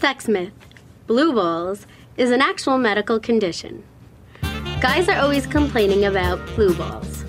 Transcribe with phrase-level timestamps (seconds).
[0.00, 0.54] sex myth,
[1.06, 3.84] blue balls, is an actual medical condition.
[4.80, 7.22] Guys are always complaining about blue balls.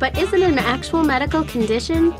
[0.00, 2.12] But is it an actual medical condition?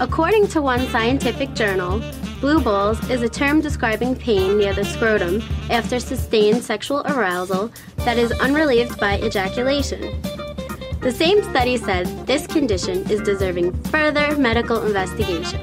[0.00, 2.02] According to one scientific journal,
[2.40, 7.70] blue balls is a term describing pain near the scrotum after sustained sexual arousal
[8.06, 10.00] that is unrelieved by ejaculation.
[11.02, 15.62] The same study said this condition is deserving further medical investigation.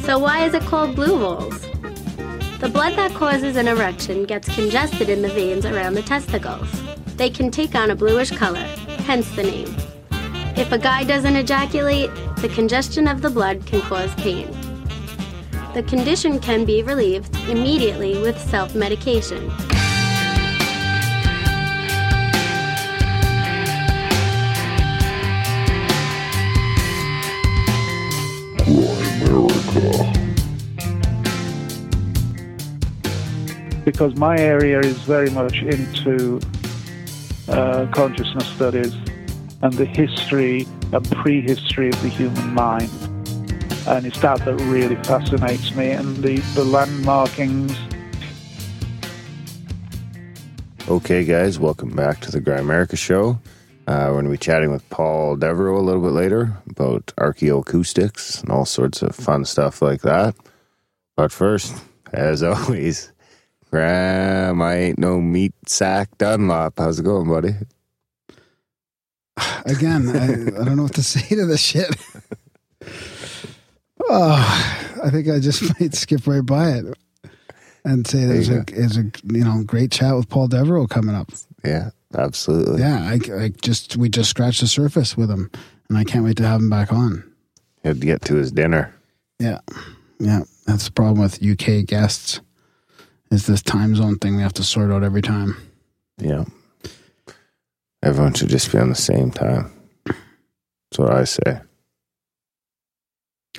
[0.00, 1.71] So, why is it called blue balls?
[2.62, 6.68] The blood that causes an erection gets congested in the veins around the testicles.
[7.16, 8.62] They can take on a bluish color,
[9.04, 9.74] hence the name.
[10.56, 14.48] If a guy doesn't ejaculate, the congestion of the blood can cause pain.
[15.74, 19.50] The condition can be relieved immediately with self medication.
[33.84, 36.40] Because my area is very much into
[37.48, 38.94] uh, consciousness studies
[39.62, 42.90] and the history and prehistory of the human mind.
[43.86, 47.76] And it's that that really fascinates me, and the, the landmarkings.
[50.88, 53.38] Okay, guys, welcome back to the Grimerica Show.
[53.86, 58.40] Uh, we're going to be chatting with Paul Devereux a little bit later about archaeoacoustics
[58.40, 60.34] and all sorts of fun stuff like that.
[61.16, 61.74] But first,
[62.12, 63.11] as always,
[63.72, 66.74] Graham, I ain't no meat sack Dunlop.
[66.78, 67.54] How's it going, buddy?
[69.64, 71.96] Again, I, I don't know what to say to this shit.
[74.10, 76.84] oh, I think I just might skip right by it
[77.82, 81.30] and say there's a, there's a you know great chat with Paul Devereux coming up.
[81.64, 82.82] Yeah, absolutely.
[82.82, 85.50] Yeah, I, I just we just scratched the surface with him,
[85.88, 87.24] and I can't wait to have him back on.
[87.82, 88.94] He had to get to his dinner.
[89.38, 89.60] Yeah,
[90.20, 92.42] yeah, that's the problem with UK guests
[93.32, 95.56] is this time zone thing we have to sort out every time.
[96.18, 96.44] Yeah.
[98.02, 99.72] Everyone should just be on the same time.
[100.06, 101.60] That's what I say.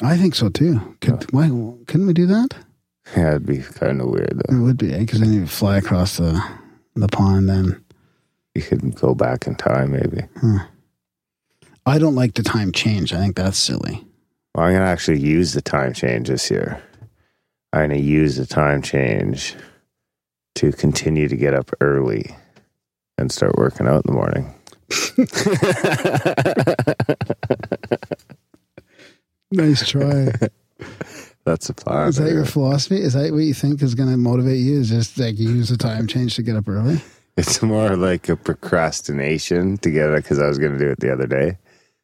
[0.01, 0.95] I think so too.
[1.01, 1.47] Could why
[1.88, 2.56] couldn't we do that?
[3.17, 5.00] Yeah, it'd be kind of weird It would be eh?
[5.00, 6.41] because then you fly across the
[6.95, 7.50] the pond.
[7.50, 7.83] Then
[8.56, 10.23] You could go back in time, maybe.
[11.85, 13.13] I don't like the time change.
[13.13, 14.06] I think that's silly.
[14.53, 16.81] Well, I'm gonna actually use the time change this year.
[17.73, 19.56] I'm gonna use the time change
[20.56, 22.34] to continue to get up early
[23.17, 24.53] and start working out in the morning.
[29.53, 30.31] Nice try.
[31.45, 32.07] That's a plan.
[32.09, 33.00] is that your philosophy?
[33.01, 34.79] Is that what you think is going to motivate you?
[34.79, 37.00] Is just like you use the time change to get up early?
[37.35, 41.12] It's more like a procrastination to get it because I was gonna do it the
[41.12, 41.47] other day.
[41.50, 41.57] I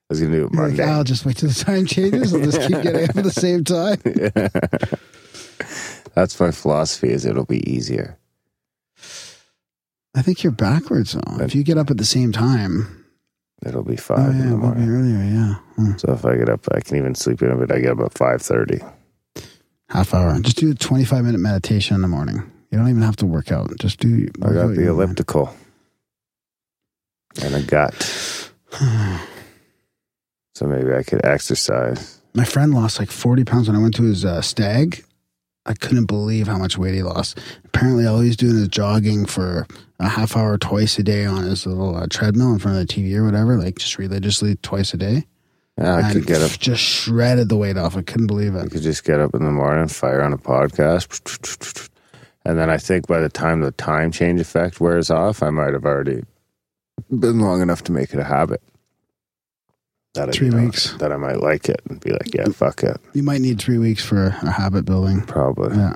[0.09, 2.34] was gonna do it You're like, I'll just wait till the time changes.
[2.34, 4.00] I'll just keep getting up at the same time.
[6.16, 7.09] That's my philosophy.
[7.12, 8.18] Is it'll be easier.
[10.16, 11.38] I think you're backwards though.
[11.44, 12.96] If you get up at the same time,
[13.66, 14.90] It'll be oh five in yeah, the it be morning.
[14.90, 15.18] earlier.
[15.24, 15.97] Yeah, Hmm.
[15.97, 17.72] So if I get up, I can even sleep in a bit.
[17.72, 18.80] I get up at five thirty.
[19.90, 20.40] half hour.
[20.40, 22.38] Just do a 25 minute meditation in the morning.
[22.72, 23.72] You don't even have to work out.
[23.80, 24.28] Just do.
[24.41, 25.09] I got the your mind.
[25.12, 25.53] elliptical
[27.44, 27.94] and a gut,
[30.56, 32.20] so maybe I could exercise.
[32.34, 35.03] My friend lost like 40 pounds when I went to his uh, stag.
[35.69, 37.40] I couldn't believe how much weight he lost.
[37.63, 39.68] Apparently, all he's doing is jogging for
[40.00, 42.91] a half hour twice a day on his little uh, treadmill in front of the
[42.91, 45.28] TV or whatever, like just religiously twice a day.
[45.78, 46.52] Yeah, I and could get up.
[46.59, 47.96] Just shredded the weight off.
[47.96, 48.66] I couldn't believe it.
[48.66, 51.88] I could just get up in the morning, fire on a podcast,
[52.44, 55.74] and then I think by the time the time change effect wears off, I might
[55.74, 56.24] have already
[57.12, 58.63] been long enough to make it a habit.
[60.16, 60.94] That I, Three know, weeks.
[60.97, 63.78] that I might like it and be like, yeah, fuck it, You might need three
[63.78, 65.22] weeks for a habit building.
[65.22, 65.78] probably.
[65.78, 65.94] Yeah.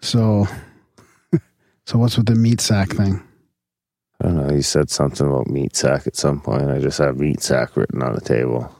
[0.00, 0.46] So,
[1.86, 3.22] so what's with the meat sack thing?
[4.20, 4.54] I don't know.
[4.54, 6.70] You said something about meat sack at some point.
[6.70, 8.74] I just have meat sack written on the table.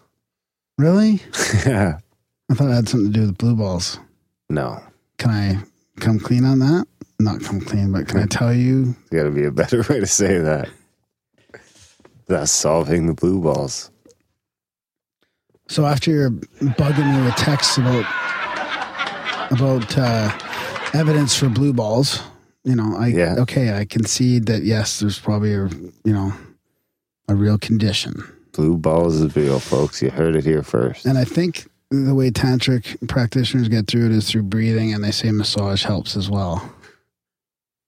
[0.78, 1.20] Really?
[1.66, 1.98] yeah.
[2.50, 3.98] I thought it had something to do with blue balls.
[4.48, 4.80] No,
[5.18, 5.58] Can I
[6.00, 6.86] come clean on that?
[7.18, 8.94] Not come clean, but can I tell you?
[9.10, 10.68] got to be a better way to say that.
[12.26, 13.90] That's solving the blue balls.
[15.68, 18.04] So after you're bugging me with texts about
[19.50, 20.30] about uh,
[20.94, 22.22] evidence for blue balls,
[22.64, 23.36] you know, I Yeah.
[23.40, 25.68] okay, I concede that yes, there's probably a
[26.04, 26.32] you know
[27.28, 28.22] a real condition,
[28.52, 30.00] Blue balls is real, folks.
[30.02, 31.06] You heard it here first.
[31.06, 35.10] and I think the way tantric practitioners get through it is through breathing, and they
[35.10, 36.70] say massage helps as well.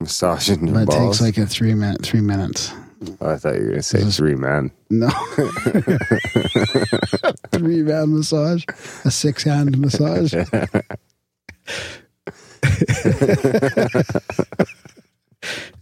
[0.00, 2.73] Massaging your But it takes like a three minute three minutes.
[3.20, 4.70] Oh, I thought you were going to say three man.
[4.88, 5.08] No,
[7.52, 8.64] three man massage,
[9.04, 10.32] a six hand massage.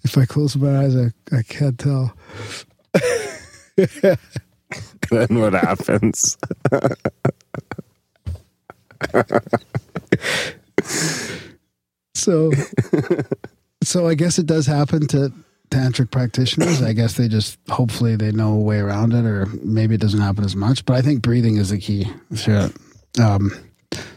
[0.02, 2.12] if I close my eyes, I, I can't tell.
[3.76, 4.18] then
[5.38, 6.36] what happens?
[12.14, 12.50] So,
[13.82, 15.30] so I guess it does happen to
[15.74, 16.82] tantric practitioners.
[16.82, 20.20] I guess they just hopefully they know a way around it, or maybe it doesn't
[20.20, 20.84] happen as much.
[20.84, 22.06] But I think breathing is the key.
[22.34, 22.70] So,
[23.20, 23.50] um,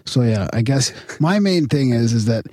[0.05, 2.45] so yeah, I guess my main thing is is that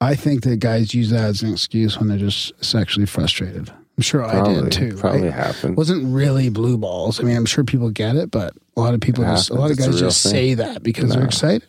[0.00, 3.70] I think that guys use that as an excuse when they're just sexually frustrated.
[3.70, 4.96] I'm sure I did too.
[4.96, 5.32] probably right?
[5.32, 5.76] happened.
[5.76, 7.18] wasn't really blue balls.
[7.18, 9.54] I mean, I'm sure people get it, but a lot of people It just a
[9.54, 10.30] lot of guys just thing.
[10.30, 11.66] say that because they're excited.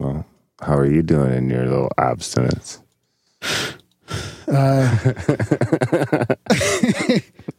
[0.00, 0.26] Well,
[0.60, 2.80] how are you doing in your little abstinence?
[4.50, 4.98] Uh,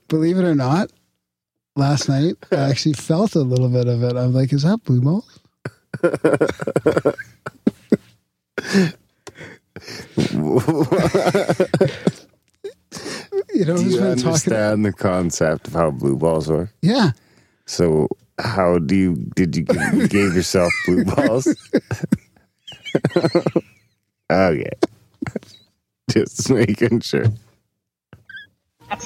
[0.10, 0.92] believe it or not,
[1.76, 4.16] last night I actually felt a little bit of it.
[4.18, 5.26] I'm like, is that blue ball?
[13.54, 14.28] You know, Do you been talking?
[14.28, 16.70] understand the concept of how blue balls work?
[16.82, 17.12] Yeah,
[17.66, 18.08] So,
[18.40, 21.48] how do you did you give, you gave yourself blue balls?
[24.32, 24.70] okay,
[26.10, 27.26] just making sure.
[28.92, 28.98] you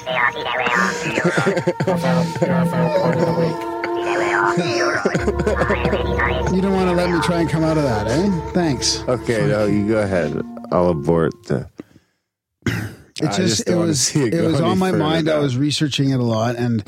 [6.60, 8.50] don't want to let me try and come out of that, eh?
[8.52, 9.00] Thanks.
[9.08, 10.42] Okay, no, you go ahead.
[10.72, 11.68] I'll abort the.
[12.66, 15.28] It just, just it was it, it was on my mind.
[15.28, 16.84] I was researching it a lot, and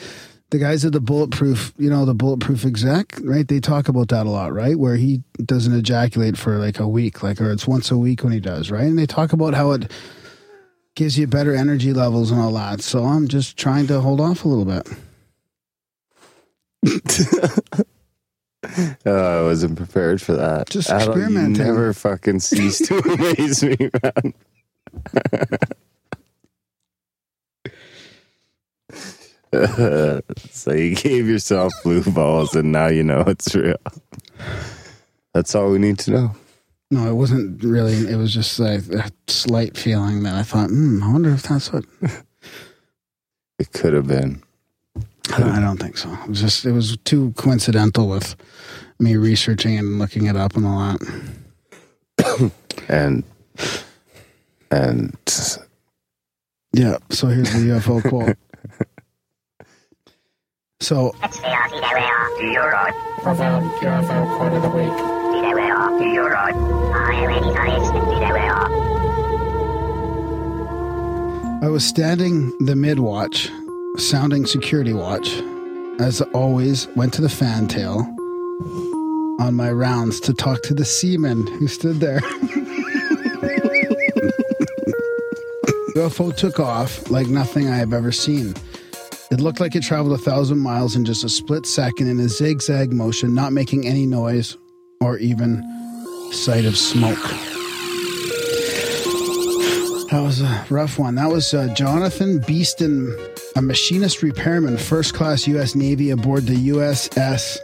[0.50, 3.46] the guys at the bulletproof, you know, the bulletproof exec, right?
[3.46, 4.78] They talk about that a lot, right?
[4.78, 8.32] Where he doesn't ejaculate for like a week, like or it's once a week when
[8.32, 8.84] he does, right?
[8.84, 9.90] And they talk about how it
[10.94, 12.80] gives you better energy levels and all that.
[12.80, 14.88] So I'm just trying to hold off a little bit.
[19.06, 20.68] Oh, I wasn't prepared for that.
[20.68, 21.64] Just experimenting.
[21.64, 24.34] never fucking cease to amaze me, man.
[30.50, 33.76] so you gave yourself blue balls, and now you know it's real.
[35.34, 36.30] That's all we need to know.
[36.90, 37.94] No, it wasn't really.
[38.10, 41.72] It was just like a slight feeling that I thought, hmm, I wonder if that's
[41.72, 41.84] what.
[43.58, 44.40] It could have been.
[45.32, 46.12] I don't, I don't think so.
[46.12, 48.36] It was just it was too coincidental with
[48.98, 52.52] me researching and looking it up and all that.
[52.88, 53.22] And
[54.70, 55.16] and
[56.72, 56.98] Yeah.
[57.10, 58.36] So here's the UFO quote.
[60.80, 61.12] So.
[61.20, 61.28] I
[71.68, 73.50] was standing the mid watch,
[73.96, 75.42] sounding security watch,
[75.98, 78.00] as always, went to the fantail
[79.40, 82.20] on my rounds to talk to the seaman who stood there.
[85.96, 88.54] UFO took off like nothing I have ever seen.
[89.30, 92.28] It looked like it traveled a thousand miles in just a split second in a
[92.28, 94.56] zigzag motion, not making any noise
[95.02, 95.62] or even
[96.32, 97.18] sight of smoke.
[100.10, 101.16] That was a rough one.
[101.16, 103.14] That was uh, Jonathan Beeston,
[103.54, 105.74] a machinist repairman, first class U.S.
[105.74, 107.58] Navy aboard the USS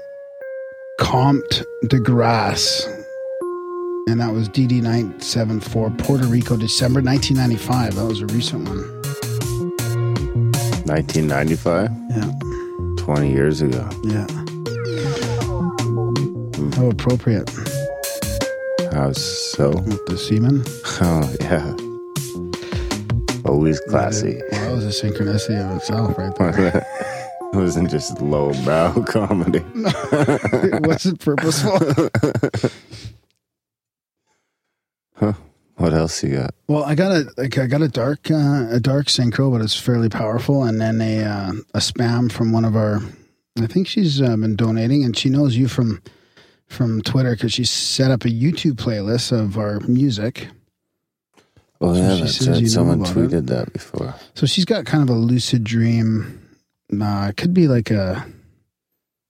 [1.00, 2.86] Comte de Grasse.
[4.06, 7.94] And that was DD 974, Puerto Rico, December 1995.
[7.94, 9.03] That was a recent one.
[10.86, 12.30] 1995, Yeah.
[13.04, 13.88] 20 years ago.
[14.04, 14.26] Yeah.
[16.56, 16.70] Hmm.
[16.72, 17.50] How appropriate.
[18.92, 19.70] How so?
[19.70, 20.64] With the seaman.
[21.00, 21.74] Oh yeah.
[23.50, 24.40] Always classy.
[24.52, 26.86] Well, that was a synchronicity of itself right there.
[27.52, 29.62] it wasn't just low brow comedy.
[29.74, 31.78] it wasn't purposeful.
[35.76, 36.54] What else you got?
[36.68, 39.78] Well, I got a like I got a dark uh, a dark synchro, but it's
[39.78, 43.00] fairly powerful, and then a uh, a spam from one of our.
[43.60, 46.00] I think she's uh, been donating, and she knows you from
[46.66, 50.48] from Twitter because she set up a YouTube playlist of our music.
[51.80, 52.68] Oh So yeah, she that's right.
[52.68, 54.14] Someone tweeted that before.
[54.34, 56.40] So she's got kind of a lucid dream.
[56.92, 58.24] Uh, it could be like a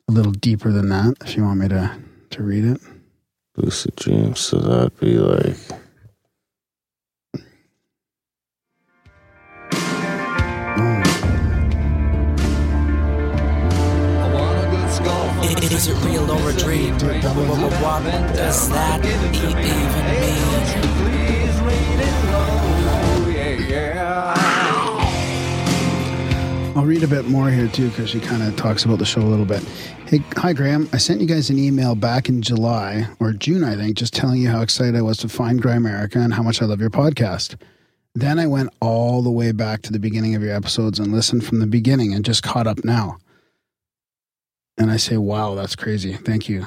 [0.09, 1.15] a little deeper than that.
[1.25, 1.99] If you want me to
[2.31, 2.81] to read it.
[3.57, 4.41] Lucid dreams.
[4.41, 5.57] So that'd be like.
[15.75, 16.93] Is it real or a dream?
[16.95, 17.03] What,
[18.33, 19.75] does that even mean?
[26.77, 29.21] I'll read a bit more here too because she kind of talks about the show
[29.21, 29.65] a little bit.
[30.07, 30.89] Hey, hi Graham.
[30.93, 34.41] I sent you guys an email back in July or June, I think, just telling
[34.41, 37.57] you how excited I was to find Grimerica and how much I love your podcast.
[38.15, 41.45] Then I went all the way back to the beginning of your episodes and listened
[41.45, 43.19] from the beginning and just caught up now.
[44.77, 46.15] And I say, wow, that's crazy.
[46.15, 46.67] Thank you.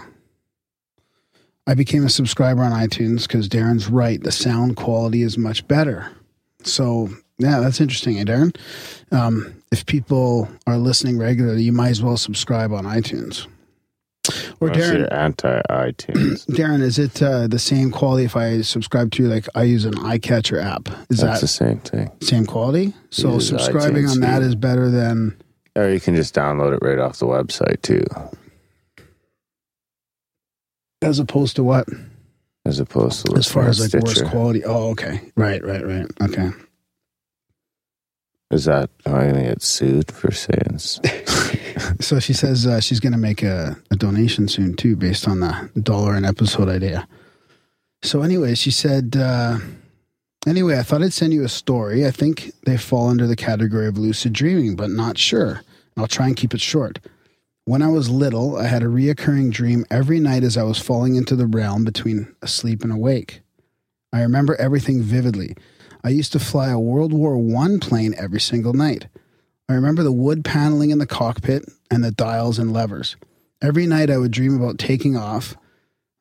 [1.68, 4.24] I became a subscriber on iTunes because Darren's right.
[4.24, 6.10] The sound quality is much better.
[6.64, 8.56] So, yeah, that's interesting, eh, Darren?
[9.12, 13.48] Um, if people are listening regularly, you might as well subscribe on iTunes.
[14.60, 16.46] Or Unless Darren, anti iTunes.
[16.48, 19.94] Darren, is it uh, the same quality if I subscribe to like I use an
[19.94, 20.90] iCatcher app?
[21.10, 22.12] Is That's the same thing.
[22.22, 22.94] same quality?
[23.10, 24.48] So subscribing iTunes, on that yeah.
[24.48, 25.38] is better than
[25.77, 28.03] Or you can just download it right off the website too,
[31.01, 31.88] as opposed to what?
[32.67, 34.63] as opposed to As far as like on worse quality.
[34.65, 35.22] Oh, okay.
[35.36, 36.05] Right, right, right.
[36.22, 36.51] Okay.
[38.51, 40.79] Is that am I gonna get sued for saying?
[42.01, 45.39] So she says uh, she's going to make a, a donation soon too, based on
[45.39, 47.07] the dollar an episode idea.
[48.01, 49.15] So anyway, she said.
[49.15, 49.60] Uh,
[50.48, 52.06] anyway, I thought I'd send you a story.
[52.06, 55.62] I think they fall under the category of lucid dreaming, but not sure.
[55.96, 57.00] I'll try and keep it short.
[57.66, 61.16] When I was little, I had a reoccurring dream every night as I was falling
[61.16, 63.42] into the realm between asleep and awake.
[64.13, 65.56] I remember everything vividly.
[66.04, 69.08] I used to fly a World War I plane every single night.
[69.68, 73.18] I remember the wood paneling in the cockpit and the dials and levers.
[73.62, 75.56] Every night I would dream about taking off.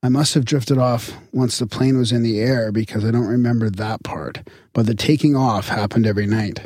[0.03, 3.27] I must have drifted off once the plane was in the air because I don't
[3.27, 6.61] remember that part, but the taking off happened every night.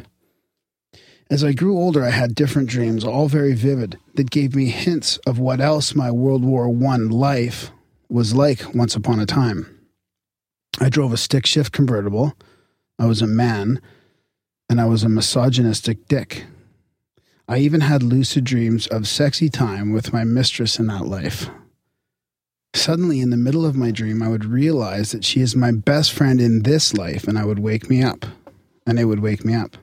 [1.31, 5.17] As I grew older, I had different dreams, all very vivid, that gave me hints
[5.19, 7.71] of what else my World War I life
[8.09, 9.79] was like once upon a time.
[10.81, 12.35] I drove a stick shift convertible.
[12.99, 13.81] I was a man,
[14.69, 16.47] and I was a misogynistic dick.
[17.49, 21.49] I even had lucid dreams of sexy time with my mistress in that life.
[22.75, 26.13] Suddenly, in the middle of my dream, I would realize that she is my best
[26.13, 28.25] friend in this life, and I would wake me up.
[28.87, 29.77] And it would wake me up.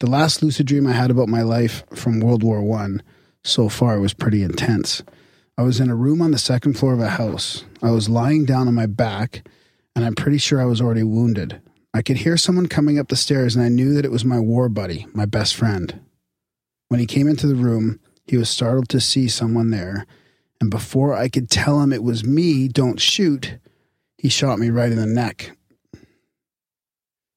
[0.00, 3.02] The last lucid dream I had about my life from World War One
[3.42, 5.02] so far was pretty intense.
[5.56, 7.64] I was in a room on the second floor of a house.
[7.82, 9.48] I was lying down on my back,
[9.96, 11.60] and I'm pretty sure I was already wounded.
[11.92, 14.38] I could hear someone coming up the stairs, and I knew that it was my
[14.38, 16.00] war buddy, my best friend.
[16.88, 20.06] When he came into the room, he was startled to see someone there,
[20.60, 23.58] and before I could tell him it was me, don't shoot,
[24.16, 25.56] he shot me right in the neck.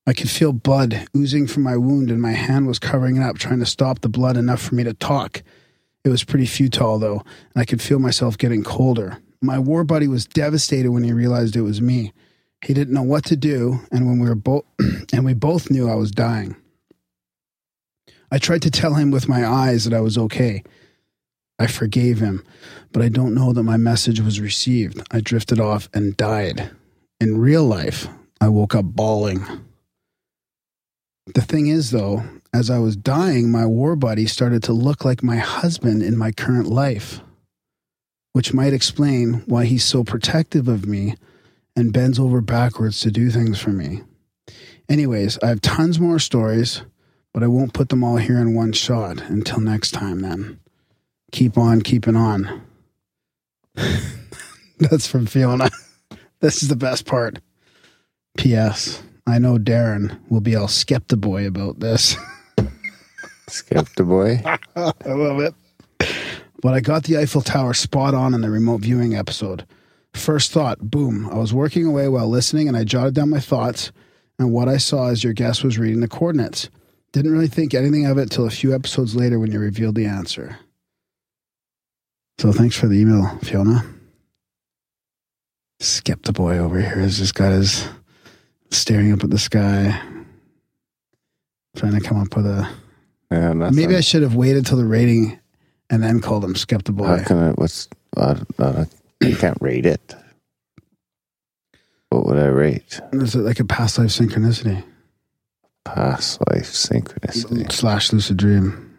[0.07, 3.37] I could feel blood oozing from my wound, and my hand was covering it up,
[3.37, 5.43] trying to stop the blood enough for me to talk.
[6.03, 7.23] It was pretty futile, though,
[7.53, 9.19] and I could feel myself getting colder.
[9.41, 12.13] My war buddy was devastated when he realized it was me.
[12.65, 14.65] He didn't know what to do, and when we were both,
[15.13, 16.55] and we both knew I was dying.
[18.31, 20.63] I tried to tell him with my eyes that I was okay.
[21.59, 22.43] I forgave him,
[22.91, 25.01] but I don't know that my message was received.
[25.11, 26.71] I drifted off and died.
[27.19, 28.07] In real life,
[28.39, 29.45] I woke up bawling.
[31.33, 35.23] The thing is, though, as I was dying, my war buddy started to look like
[35.23, 37.21] my husband in my current life,
[38.33, 41.15] which might explain why he's so protective of me
[41.75, 44.01] and bends over backwards to do things for me.
[44.89, 46.81] Anyways, I have tons more stories,
[47.33, 49.21] but I won't put them all here in one shot.
[49.21, 50.59] Until next time, then.
[51.31, 52.61] Keep on keeping on.
[54.79, 55.69] That's from Fiona.
[56.39, 57.39] This is the best part.
[58.37, 59.01] P.S.
[59.27, 62.15] I know Darren will be all skeptiboy about this.
[63.47, 64.41] Skepta boy.
[64.75, 65.53] I love it.
[66.61, 69.65] But I got the Eiffel Tower spot on in the remote viewing episode.
[70.13, 71.27] First thought, boom.
[71.29, 73.91] I was working away while listening and I jotted down my thoughts
[74.39, 76.69] and what I saw as your guest was reading the coordinates.
[77.11, 80.05] Didn't really think anything of it till a few episodes later when you revealed the
[80.05, 80.57] answer.
[82.41, 83.85] So thanks for the email, Fiona.
[85.79, 87.87] Skepta boy over here has just got his
[88.71, 90.01] staring up at the sky,
[91.75, 92.67] trying to come up with a
[93.29, 93.53] Yeah.
[93.53, 95.39] Maybe I should have waited till the rating
[95.91, 97.51] and then called him Skepta How can I?
[97.51, 97.87] What's?
[98.17, 98.87] I, I,
[99.21, 100.15] I can't rate it.
[102.09, 103.01] What would I rate?
[103.13, 104.83] Is it like a past life synchronicity
[105.85, 107.71] Past life synchronicity.
[107.71, 108.90] slash lucid dream?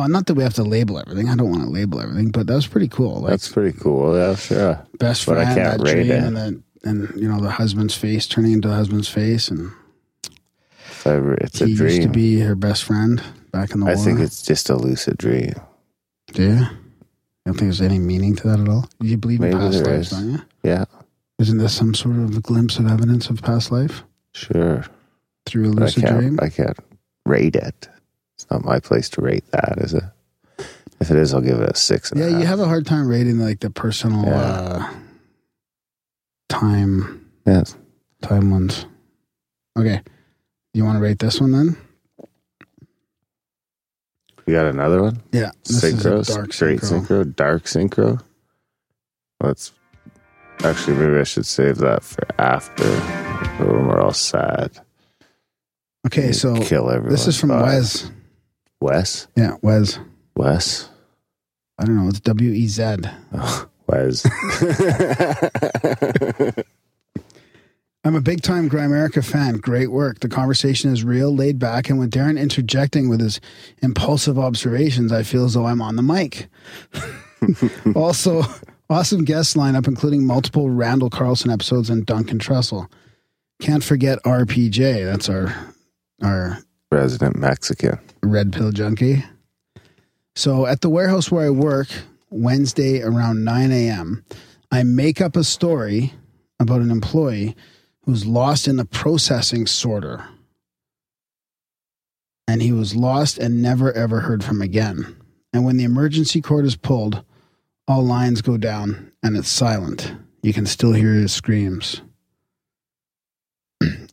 [0.00, 1.28] No, not that we have to label everything.
[1.28, 3.20] I don't want to label everything, but that was pretty cool.
[3.20, 4.16] Like That's pretty cool.
[4.16, 4.86] Yeah, sure.
[4.98, 6.22] best but I friend, can't that dream, it.
[6.24, 9.70] and then and you know the husband's face turning into the husband's face, and
[11.04, 11.88] it's a he dream.
[11.90, 13.22] used to be her best friend
[13.52, 14.04] back in the I war.
[14.04, 15.52] think it's just a lucid dream.
[16.32, 16.48] Do you?
[16.48, 16.58] You
[17.52, 18.88] don't think there's any meaning to that at all?
[19.00, 20.18] You believe in past lives, is.
[20.18, 20.42] don't you?
[20.64, 20.84] Yeah,
[21.38, 24.84] Isn't this some sort of glimpse of evidence of past life sure.
[25.46, 26.38] through a But I lucid dream?
[26.42, 26.76] I can't
[27.24, 27.88] rate it.
[28.36, 30.04] It's not my place to rate that, is it?
[31.00, 32.10] If it is, I'll give it a six.
[32.12, 34.34] and a Yeah, you have a hard time rating like the personal Yeah.
[34.34, 34.94] uh,
[36.48, 37.76] time Yes.
[38.22, 38.86] time ones.
[39.78, 40.02] Okay,
[40.74, 41.76] you want to rate this one then?
[44.46, 45.22] You got another one?
[45.32, 47.24] Yeah, synchro, dark straight synchro.
[47.24, 48.22] synchro, dark synchro.
[49.42, 49.72] Let's
[50.62, 52.88] actually maybe I should save that for after
[53.64, 54.78] when we're all sad.
[56.06, 57.10] Okay, so kill everyone.
[57.10, 58.10] this is from Wes.
[58.80, 59.26] Wes.
[59.36, 59.98] Yeah, Wes.
[60.36, 60.90] Wes.
[61.78, 62.08] I don't know.
[62.08, 62.96] It's W E Z.
[63.32, 64.26] Oh, Wes.
[68.04, 69.56] I'm a big time Grimerica fan.
[69.56, 70.20] Great work.
[70.20, 73.40] The conversation is real, laid back, and with Darren interjecting with his
[73.82, 76.46] impulsive observations, I feel as though I'm on the mic.
[77.96, 78.44] also,
[78.88, 82.88] awesome guest lineup, including multiple Randall Carlson episodes and Duncan Trussell.
[83.60, 85.04] Can't forget RPJ.
[85.04, 85.52] That's our
[86.22, 86.58] our
[86.90, 87.98] Resident Mexican.
[88.22, 89.24] red pill junkie.
[90.34, 91.88] So at the warehouse where I work,
[92.30, 94.24] Wednesday around 9 a.m.,
[94.70, 96.12] I make up a story
[96.60, 97.56] about an employee
[98.02, 100.28] who's lost in the processing sorter.
[102.48, 105.16] And he was lost and never ever heard from again.
[105.52, 107.24] And when the emergency cord is pulled,
[107.88, 110.12] all lines go down and it's silent.
[110.42, 112.02] You can still hear his screams.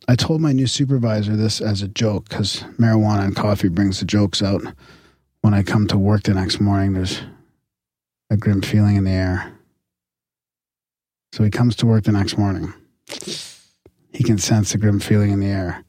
[0.08, 4.06] I told my new supervisor this as a joke because marijuana and coffee brings the
[4.06, 4.62] jokes out.
[5.42, 7.22] When I come to work the next morning, there's
[8.30, 9.54] a grim feeling in the air.
[11.32, 12.74] So he comes to work the next morning.
[14.12, 15.84] He can sense the grim feeling in the air.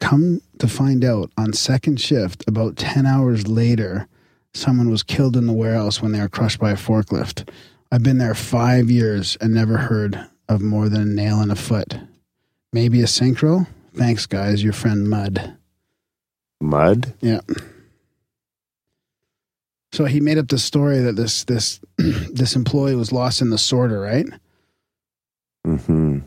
[0.00, 4.08] Come to find out, on second shift, about 10 hours later,
[4.54, 7.48] someone was killed in the warehouse when they were crushed by a forklift.
[7.90, 11.56] I've been there five years and never heard of more than a nail in a
[11.56, 11.96] foot.
[12.72, 13.66] Maybe a synchro?
[13.94, 14.62] Thanks, guys.
[14.62, 15.56] Your friend Mud.
[16.60, 17.14] Mud.
[17.20, 17.40] Yeah.
[19.92, 23.58] So he made up the story that this this this employee was lost in the
[23.58, 24.26] sorter, right?
[25.64, 26.18] hmm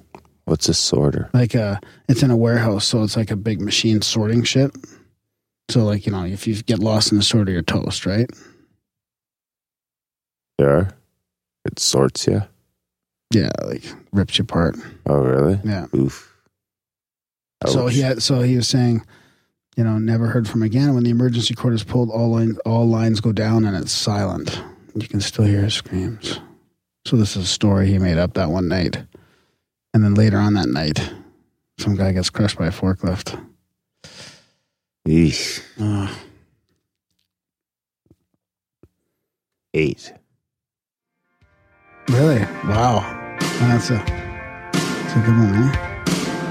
[0.45, 1.29] What's a sorter?
[1.33, 4.71] Like uh it's in a warehouse, so it's like a big machine sorting shit.
[5.69, 8.27] So like, you know, if you get lost in the sorter, you're toast, right?
[10.59, 10.89] Sure.
[11.65, 12.41] It sorts you.
[13.31, 14.75] Yeah, like rips you apart.
[15.05, 15.59] Oh, really?
[15.63, 15.85] Yeah.
[15.95, 16.28] Oof.
[17.67, 19.05] So he had so he was saying,
[19.75, 20.93] you know, never heard from again.
[20.93, 24.61] When the emergency cord is pulled, all lines all lines go down and it's silent.
[24.95, 26.39] You can still hear his screams.
[27.05, 28.97] So this is a story he made up that one night.
[29.93, 31.11] And then later on that night,
[31.77, 33.39] some guy gets crushed by a forklift.
[35.07, 35.61] Eesh.
[35.79, 36.13] Uh,
[39.73, 40.13] Eight.
[42.09, 42.41] really?
[42.67, 43.37] Wow.
[43.59, 43.95] That's a
[44.73, 45.88] that's a good one, eh?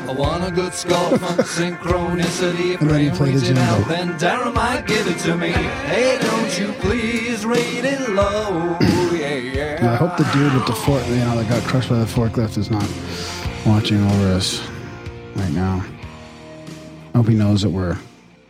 [0.09, 2.81] I want a good skull from synchronicity.
[2.81, 3.88] And then he Frame played rings his out, jingle.
[3.94, 5.51] then Darren might give it to me.
[5.51, 8.79] Hey, don't you please rate it low.
[9.12, 9.77] Yeah, yeah.
[9.77, 12.07] And I hope the dude with the fork, you know, that got crushed by the
[12.07, 12.88] forklift is not
[13.66, 14.66] watching over us
[15.35, 15.85] right now.
[17.12, 17.99] I hope he knows that we're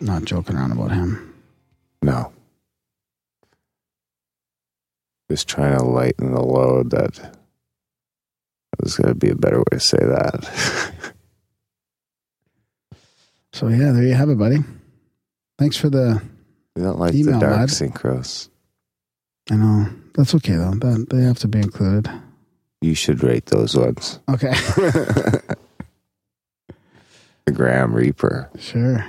[0.01, 1.35] not joking around about him.
[2.03, 2.31] No.
[5.29, 7.37] Just trying to lighten the load that
[8.79, 11.15] there's got to be a better way to say that.
[13.53, 14.59] So yeah, there you have it, buddy.
[15.59, 16.23] Thanks for the.
[16.77, 17.69] we don't like Email, the dark lad.
[17.69, 18.49] synchros.
[19.51, 20.73] I know that's okay though.
[20.75, 22.11] That they have to be included.
[22.81, 24.21] You should rate those ones.
[24.29, 24.53] Okay,
[27.47, 28.51] the Graham Reaper.
[28.59, 29.05] sure.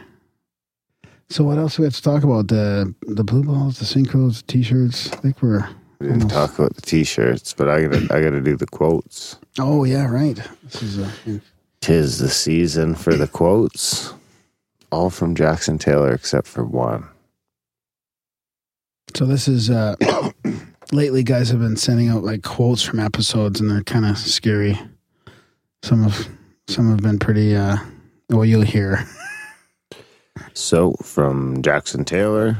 [1.30, 2.47] So what else do we have to talk about?
[2.47, 5.12] The the blue balls, the synchros, the t-shirts.
[5.13, 5.67] I think we're.
[5.99, 6.36] We didn't Almost.
[6.36, 9.38] talk about the t-shirts, but I gotta I gotta do the quotes.
[9.60, 10.39] Oh yeah, right.
[10.63, 11.12] This is a,
[11.82, 14.13] Tis the season for the quotes.
[14.91, 17.08] All from Jackson Taylor except for one.
[19.15, 19.95] so this is uh
[20.91, 24.80] lately guys have been sending out like quotes from episodes and they're kind of scary.
[25.84, 26.28] Some of
[26.67, 27.78] some have been pretty uh
[28.30, 29.06] well you'll hear.
[30.54, 32.58] So from Jackson Taylor,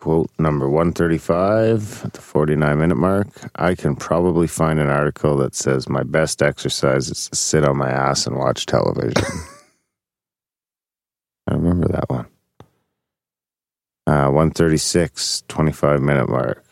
[0.00, 5.54] quote number 135 at the 49 minute mark I can probably find an article that
[5.54, 9.14] says my best exercise is to sit on my ass and watch television.
[11.48, 12.26] I remember that one.
[14.06, 16.62] Uh, 136, 25 minute mark.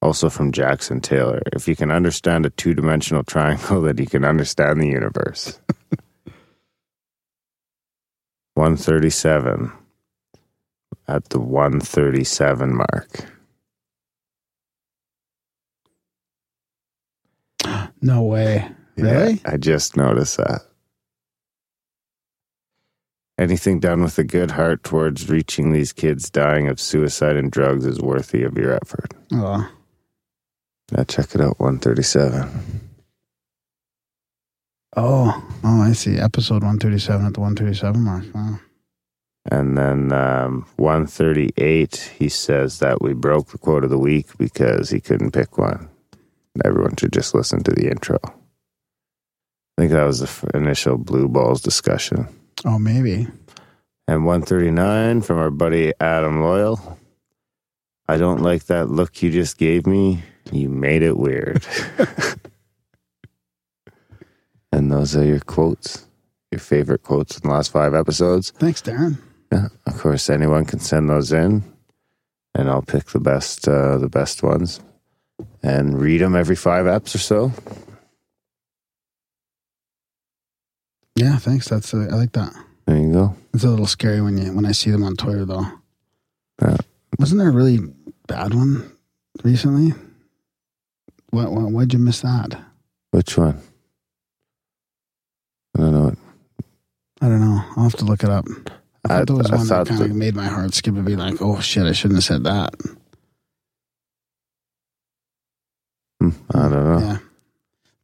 [0.00, 1.42] Also from Jackson Taylor.
[1.52, 5.60] If you can understand a two dimensional triangle, then you can understand the universe.
[8.54, 9.70] 137
[11.06, 13.24] at the 137 mark.
[18.00, 18.64] No way.
[18.96, 19.40] Yeah, Really?
[19.44, 20.60] I just noticed that.
[23.38, 27.86] Anything done with a good heart towards reaching these kids dying of suicide and drugs
[27.86, 29.14] is worthy of your effort.
[29.32, 29.70] Oh,
[30.90, 32.90] Now check it out, 137.
[34.96, 35.82] oh, oh!
[35.82, 36.16] I see.
[36.18, 38.24] Episode one thirty seven at the one thirty seven mark.
[38.34, 38.58] Wow.
[39.50, 44.90] And then um, 138, he says that we broke the quote of the week because
[44.90, 45.88] he couldn't pick one.
[46.64, 48.18] Everyone should just listen to the intro.
[48.24, 52.28] I think that was the initial Blue Balls discussion.
[52.64, 53.28] Oh, maybe.
[54.06, 56.98] And 139 from our buddy Adam Loyal.
[58.08, 60.22] I don't like that look you just gave me.
[60.50, 61.66] You made it weird.
[64.72, 66.06] and those are your quotes,
[66.50, 68.50] your favorite quotes in the last five episodes.
[68.52, 69.18] Thanks, Darren.
[69.52, 71.62] Yeah, of course, anyone can send those in,
[72.54, 74.80] and I'll pick the best, uh, the best ones,
[75.62, 77.52] and read them every five apps or so.
[81.18, 81.68] Yeah, thanks.
[81.68, 82.54] That's uh, I like that.
[82.86, 83.36] There you go.
[83.52, 85.66] It's a little scary when you when I see them on Twitter though.
[86.62, 86.76] Yeah.
[87.18, 87.80] Wasn't there a really
[88.28, 88.92] bad one
[89.42, 89.94] recently?
[91.30, 92.56] What, what why'd you miss that?
[93.10, 93.60] Which one?
[95.76, 96.14] I don't know.
[97.20, 97.64] I don't know.
[97.76, 98.46] I'll have to look it up.
[99.08, 101.04] I I, thought there was I one that kind of made my heart skip and
[101.04, 102.74] be like, "Oh shit, I shouldn't have said that."
[106.20, 106.98] hmm, I don't know.
[107.00, 107.18] Yeah,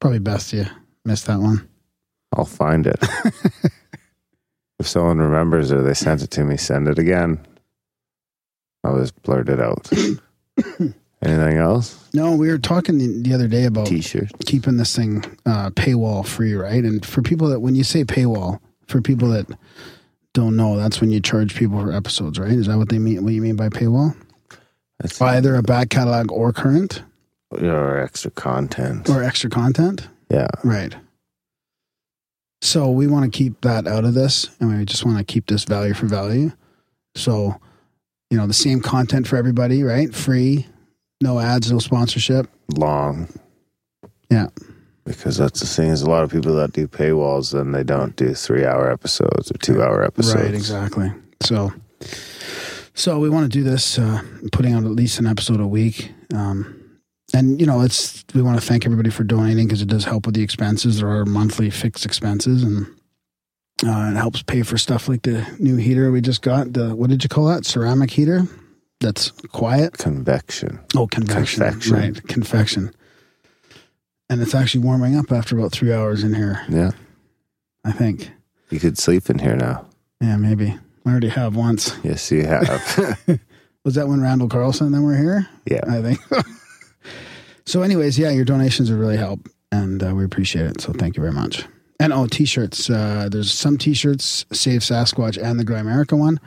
[0.00, 0.66] probably best you
[1.05, 1.68] missed that one.
[2.35, 2.97] I'll find it.
[4.79, 7.44] if someone remembers or they sent it to me, send it again.
[8.83, 9.90] I'll just blurt it out.
[11.23, 12.07] Anything else?
[12.12, 14.31] No, we were talking the, the other day about T-shirt.
[14.44, 16.85] keeping this thing uh, paywall free, right?
[16.85, 19.47] And for people that, when you say paywall, for people that
[20.35, 22.51] don't know, that's when you charge people for episodes, right?
[22.53, 23.25] Is that what they mean?
[23.25, 24.14] What you mean by paywall?
[25.01, 27.03] That's Either a back catalog or current
[27.51, 29.09] or extra content.
[29.09, 30.49] or extra content, yeah.
[30.62, 30.94] right?
[32.64, 35.46] So we want to keep that out of this, and we just want to keep
[35.48, 36.50] this value for value.
[37.14, 37.61] So,
[38.31, 40.14] you know, the same content for everybody, right?
[40.14, 40.66] Free,
[41.20, 42.48] no ads, no sponsorship.
[42.74, 43.29] long.
[44.31, 44.48] Yeah.
[45.05, 48.16] Because that's the thing is a lot of people that do paywalls then they don't
[48.16, 50.42] do three hour episodes or two hour episodes.
[50.42, 51.12] Right, exactly.
[51.42, 51.70] So,
[52.94, 54.22] so we want to do this, uh,
[54.53, 56.12] putting out at least an episode a week.
[56.33, 56.81] Um,
[57.35, 60.25] and you know, it's we want to thank everybody for donating because it does help
[60.27, 61.01] with the expenses.
[61.01, 62.87] There are monthly fixed expenses, and
[63.85, 66.73] uh, it helps pay for stuff like the new heater we just got.
[66.73, 67.66] The what did you call that?
[67.66, 68.42] Ceramic heater.
[69.01, 69.99] That's quiet.
[69.99, 70.81] Convection.
[70.97, 71.62] Oh, convection.
[71.62, 71.97] Confection.
[71.97, 72.94] Right, confection.
[74.31, 76.64] And it's actually warming up after about three hours in here.
[76.68, 76.92] Yeah.
[77.85, 78.31] I think.
[78.70, 79.87] You could sleep in here now.
[80.20, 80.79] Yeah, maybe.
[81.05, 81.94] I already have once.
[82.03, 82.68] Yes, you have.
[83.85, 85.47] Was that when Randall Carlson and then were here?
[85.66, 85.83] yeah.
[85.87, 86.20] I think.
[87.66, 90.81] so, anyways, yeah, your donations would really help, and uh, we appreciate it.
[90.81, 91.64] So, thank you very much.
[92.00, 92.90] And oh, t-shirts.
[92.90, 96.40] Uh, there's some t-shirts, Save Sasquatch and the Grimerica one.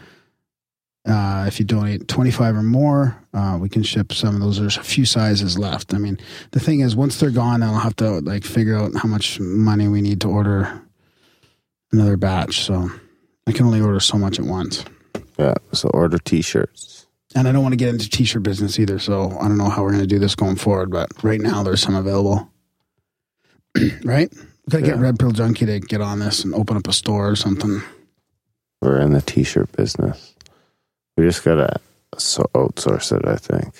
[1.07, 4.59] Uh, if you donate 25 or more, uh, we can ship some of those.
[4.59, 5.93] There's a few sizes left.
[5.93, 6.19] I mean,
[6.51, 9.87] the thing is, once they're gone, I'll have to like figure out how much money
[9.87, 10.81] we need to order
[11.93, 12.59] another batch.
[12.65, 12.89] So
[13.47, 14.83] I can only order so much at once.
[15.39, 15.53] Yeah.
[15.71, 16.96] So order t shirts.
[17.35, 19.83] And I don't want to get into t-shirt business either, so I don't know how
[19.83, 20.89] we're going to do this going forward.
[20.89, 22.49] But right now, there's some available.
[24.03, 24.31] right?
[24.31, 26.93] We got to get Red Pill Junkie to get on this and open up a
[26.93, 27.81] store or something.
[28.81, 30.35] We're in the t shirt business.
[31.17, 31.79] We just gotta
[32.17, 33.73] so outsource it, I think.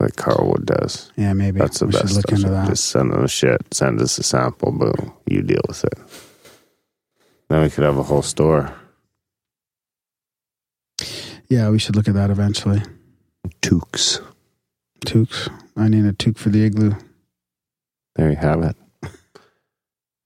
[0.00, 1.10] Like Carlwood does.
[1.16, 2.08] Yeah, maybe That's the we best.
[2.08, 2.68] should look into that.
[2.68, 5.12] Just send them the shit, send us a sample, boom.
[5.26, 5.98] You deal with it.
[7.48, 8.72] Then we could have a whole store.
[11.48, 12.82] Yeah, we should look at that eventually.
[13.62, 14.20] Toques.
[15.06, 15.48] Toques.
[15.76, 16.92] I need a toque for the igloo.
[18.16, 18.76] There you have it.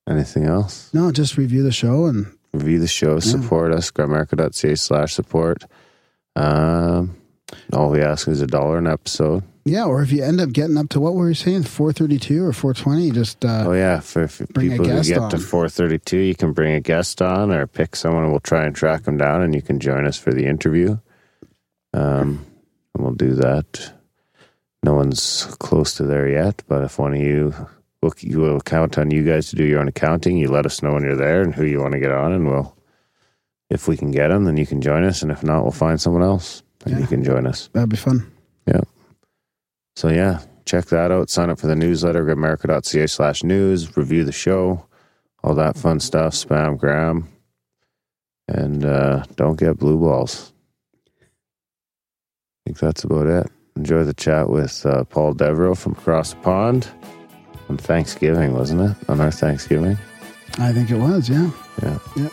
[0.09, 0.93] Anything else?
[0.93, 5.65] No, just review the show and Review the show, support us, grimerica.ca slash support.
[6.37, 7.17] Um,
[7.73, 9.43] all we ask is a dollar an episode.
[9.65, 12.19] yeah, or if you end up getting up to what were we saying, four thirty
[12.19, 15.31] two or four twenty, just uh, Oh yeah, for, for people who get on.
[15.31, 18.25] to 432, you can bring a guest on or pick someone.
[18.25, 20.99] and We'll try and track them down, and you can join us for the interview.
[21.95, 22.45] Um,
[22.95, 23.93] and we'll do that.
[24.85, 27.55] No one's close to there yet, but if one of you,
[28.01, 30.37] we'll, you will count on you guys to do your own accounting.
[30.37, 32.49] You let us know when you're there and who you want to get on, and
[32.49, 32.77] we'll,
[33.71, 36.01] if we can get them, then you can join us, and if not, we'll find
[36.01, 37.01] someone else and Yeah.
[37.01, 37.69] you can join us.
[37.73, 38.31] that'd be fun.
[38.67, 38.81] Yeah.
[39.95, 41.31] So yeah, check that out.
[41.31, 44.85] Sign up for the newsletter, grimerica.ca slash news, review the show,
[45.45, 47.29] all that fun stuff, spam gram.
[48.49, 50.52] And uh, don't get blue balls.
[52.73, 53.53] Think that's about it.
[53.77, 56.89] Enjoy the chat with uh, Paul Devereux from across the pond
[57.69, 59.11] on Thanksgiving, wasn't it?
[59.11, 59.99] On our Thanksgiving.
[60.57, 61.51] I think it was, yeah.
[61.83, 61.99] Yeah.
[62.17, 62.33] Yep.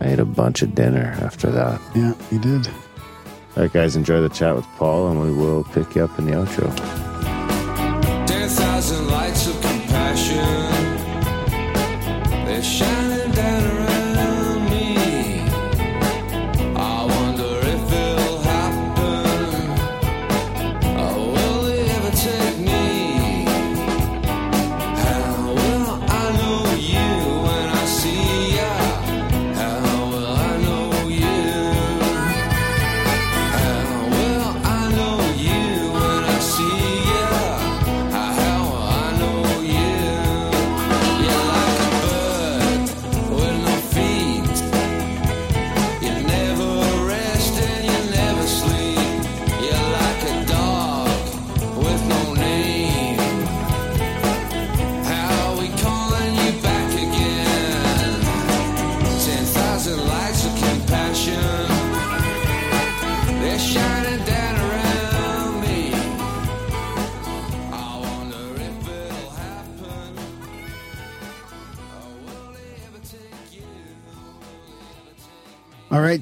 [0.00, 1.80] I ate a bunch of dinner after that.
[1.94, 2.66] Yeah, you did.
[2.66, 6.24] All right, guys, enjoy the chat with Paul, and we will pick you up in
[6.24, 7.07] the outro.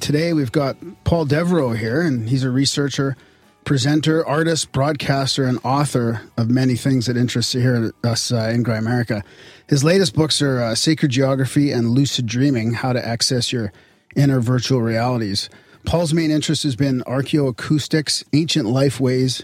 [0.06, 3.16] Today we've got Paul Devereux here, and he's a researcher,
[3.64, 9.24] presenter, artist, broadcaster, and author of many things that interest here us uh, in Grimerica.
[9.68, 13.72] His latest books are uh, Sacred Geography and Lucid Dreaming: How to Access Your
[14.14, 15.50] Inner Virtual Realities.
[15.84, 19.42] Paul's main interest has been archaeoacoustics, ancient lifeways,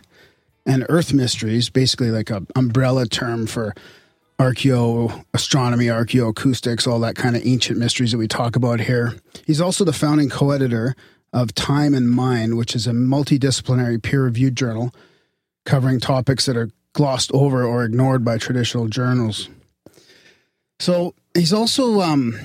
[0.65, 3.75] and earth mysteries, basically like an umbrella term for
[4.43, 9.15] archaeo astronomy, archaeoacoustics, all that kind of ancient mysteries that we talk about here.
[9.47, 10.97] He's also the founding co-editor
[11.33, 14.93] of Time and Mind, which is a multidisciplinary peer-reviewed journal
[15.65, 19.49] covering topics that are glossed over or ignored by traditional journals.
[20.81, 22.37] So he's also um,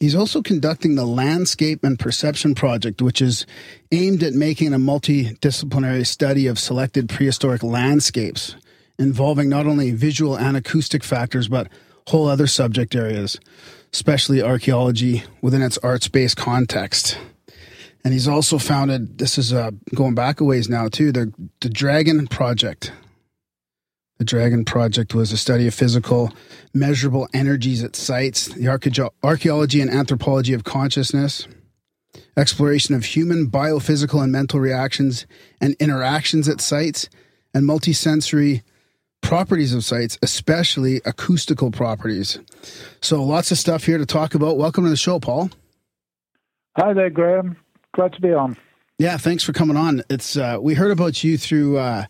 [0.00, 3.44] he's also conducting the Landscape and Perception Project, which is
[3.92, 8.56] aimed at making a multidisciplinary study of selected prehistoric landscapes
[8.98, 11.68] involving not only visual and acoustic factors, but
[12.08, 13.38] whole other subject areas,
[13.92, 17.18] especially archaeology within its arts based context.
[18.04, 21.70] And he's also founded, this is uh, going back a ways now too, the, the
[21.70, 22.92] Dragon Project.
[24.18, 26.32] The Dragon Project was a study of physical,
[26.72, 31.48] measurable energies at sites, the archaeo- archaeology and anthropology of consciousness,
[32.36, 35.26] exploration of human biophysical and mental reactions
[35.60, 37.08] and interactions at sites,
[37.52, 38.62] and multisensory
[39.24, 42.38] properties of sites, especially acoustical properties.
[43.00, 44.58] So, lots of stuff here to talk about.
[44.58, 45.50] Welcome to the show, Paul.
[46.76, 47.56] Hi there, Graham.
[47.94, 48.56] Glad to be on.
[48.98, 50.02] Yeah, thanks for coming on.
[50.10, 52.04] It's uh, we heard about you through uh,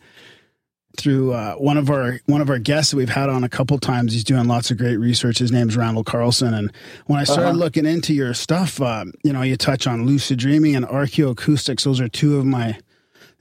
[0.99, 3.79] through uh, one of our one of our guests that we've had on a couple
[3.79, 4.13] times.
[4.13, 5.39] He's doing lots of great research.
[5.39, 6.73] His name's Randall Carlson, and
[7.07, 7.59] when I started Uh-huh.
[7.59, 11.85] looking into your stuff, uh, you know, you touch on lucid dreaming and archaeoacoustics.
[11.85, 12.79] Those are two of my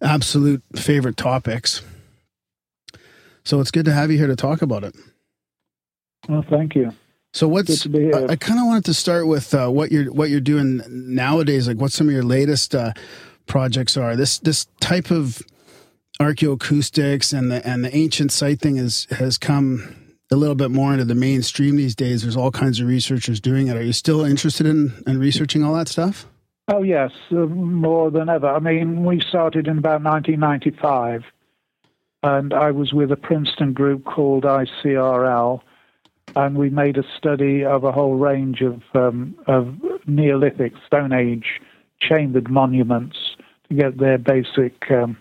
[0.01, 1.81] absolute favorite topics.
[3.43, 4.95] So it's good to have you here to talk about it.
[6.29, 6.91] Well, thank you.
[7.33, 8.15] So what's Good to be here.
[8.15, 11.67] I, I kind of wanted to start with uh, what you're what you're doing nowadays.
[11.67, 12.93] Like what some of your latest uh,
[13.47, 14.15] projects are.
[14.15, 15.41] This this type of
[16.21, 20.03] archaeoacoustics and the and the ancient site thing is has come
[20.33, 22.23] a little bit more into the mainstream these days.
[22.23, 23.77] There's all kinds of researchers doing it.
[23.77, 26.25] Are you still interested in, in researching all that stuff?
[26.67, 28.47] Oh, yes, uh, more than ever.
[28.47, 31.23] I mean, we started in about 1995,
[32.23, 35.61] and I was with a Princeton group called ICRL,
[36.35, 39.75] and we made a study of a whole range of, um, of
[40.07, 41.61] Neolithic, Stone Age
[41.99, 43.35] chambered monuments
[43.67, 45.17] to get their basic um,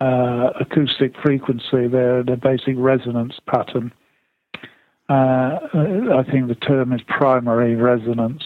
[0.00, 3.92] uh, acoustic frequency, their, their basic resonance pattern.
[5.08, 8.44] Uh, I think the term is primary resonance.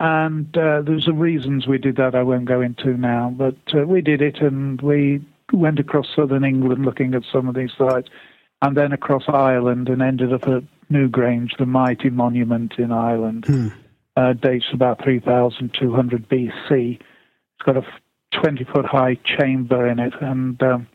[0.00, 3.84] And uh, there's a reasons we did that I won't go into now, but uh,
[3.84, 8.08] we did it and we went across southern England looking at some of these sites
[8.62, 13.46] and then across Ireland and ended up at Newgrange, the mighty monument in Ireland.
[14.16, 16.98] Uh, dates about 3200 BC.
[16.98, 17.86] It's got a
[18.32, 20.12] 20 foot high chamber in it.
[20.20, 20.88] And um,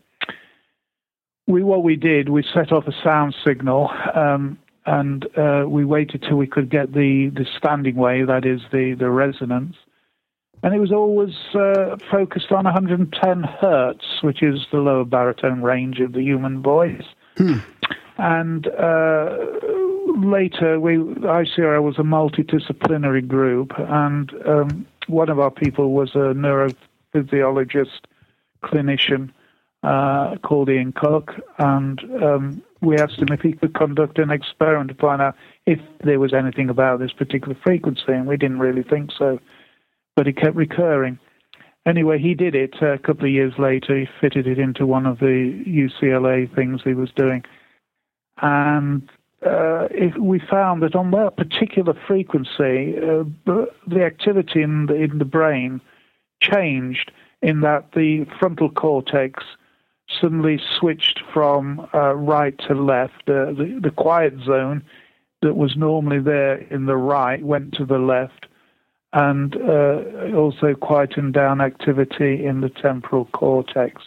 [1.47, 3.89] we what we did, we set off a sound signal.
[4.13, 8.59] Um, and uh, we waited till we could get the, the standing wave, that is
[8.73, 9.77] the, the resonance.
[10.63, 15.99] And it was always uh, focused on 110 hertz, which is the lower baritone range
[15.99, 17.03] of the human voice.
[18.17, 19.37] And uh,
[20.17, 26.33] later, we ICRL was a multidisciplinary group, and um, one of our people was a
[26.33, 28.01] neurophysiologist
[28.63, 29.31] clinician
[29.83, 34.89] uh, called Ian Cook, and um, we asked him if he could conduct an experiment
[34.91, 38.83] to find out if there was anything about this particular frequency, and we didn't really
[38.83, 39.39] think so.
[40.15, 41.19] But it kept recurring.
[41.85, 43.97] Anyway, he did it uh, a couple of years later.
[43.97, 47.43] He fitted it into one of the UCLA things he was doing.
[48.41, 49.09] And
[49.45, 49.87] uh,
[50.19, 55.81] we found that on that particular frequency, uh, the activity in the, in the brain
[56.41, 59.43] changed in that the frontal cortex
[60.21, 63.27] suddenly switched from uh, right to left.
[63.27, 64.83] Uh, the, the quiet zone
[65.41, 68.47] that was normally there in the right went to the left,
[69.13, 70.01] and uh,
[70.35, 74.01] also quietened down activity in the temporal cortex.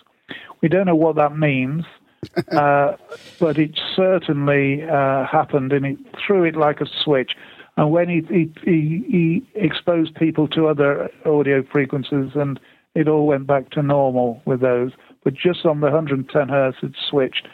[0.61, 1.85] We don't know what that means,
[2.53, 2.97] uh,
[3.39, 7.33] but it certainly uh, happened, and it threw it like a switch.
[7.77, 12.59] And when he, he, he, he exposed people to other audio frequencies, and
[12.95, 14.91] it all went back to normal with those.
[15.23, 17.47] But just on the 110 hertz, it switched.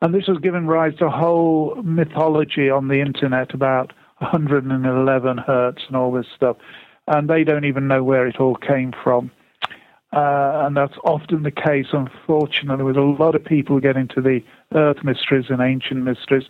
[0.00, 5.82] And this has given rise to a whole mythology on the internet about 111 hertz
[5.86, 6.56] and all this stuff.
[7.06, 9.30] And they don't even know where it all came from.
[10.12, 14.20] Uh, and that's often the case, unfortunately, with a lot of people who get into
[14.20, 14.40] the
[14.74, 16.44] earth mysteries and ancient mysteries.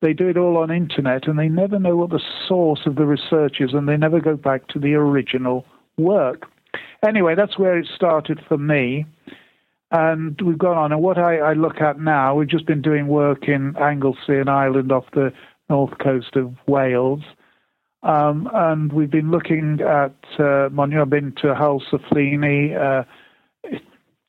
[0.00, 3.06] They do it all on internet and they never know what the source of the
[3.06, 5.64] research is and they never go back to the original
[5.96, 6.46] work.
[7.06, 9.06] Anyway, that's where it started for me.
[9.90, 10.92] And we've gone on.
[10.92, 14.48] And what I, I look at now, we've just been doing work in Anglesey, an
[14.48, 15.32] island off the
[15.68, 17.22] north coast of Wales.
[18.02, 20.68] Um, and we've been looking at uh,
[21.06, 23.04] been to Hal Saflieni, uh,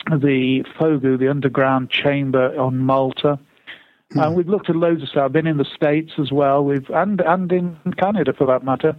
[0.10, 3.38] the Fogou, the underground chamber on Malta.
[4.12, 5.26] And we've looked at loads of stuff.
[5.26, 8.96] I've been in the States as well, we've and, and in Canada for that matter.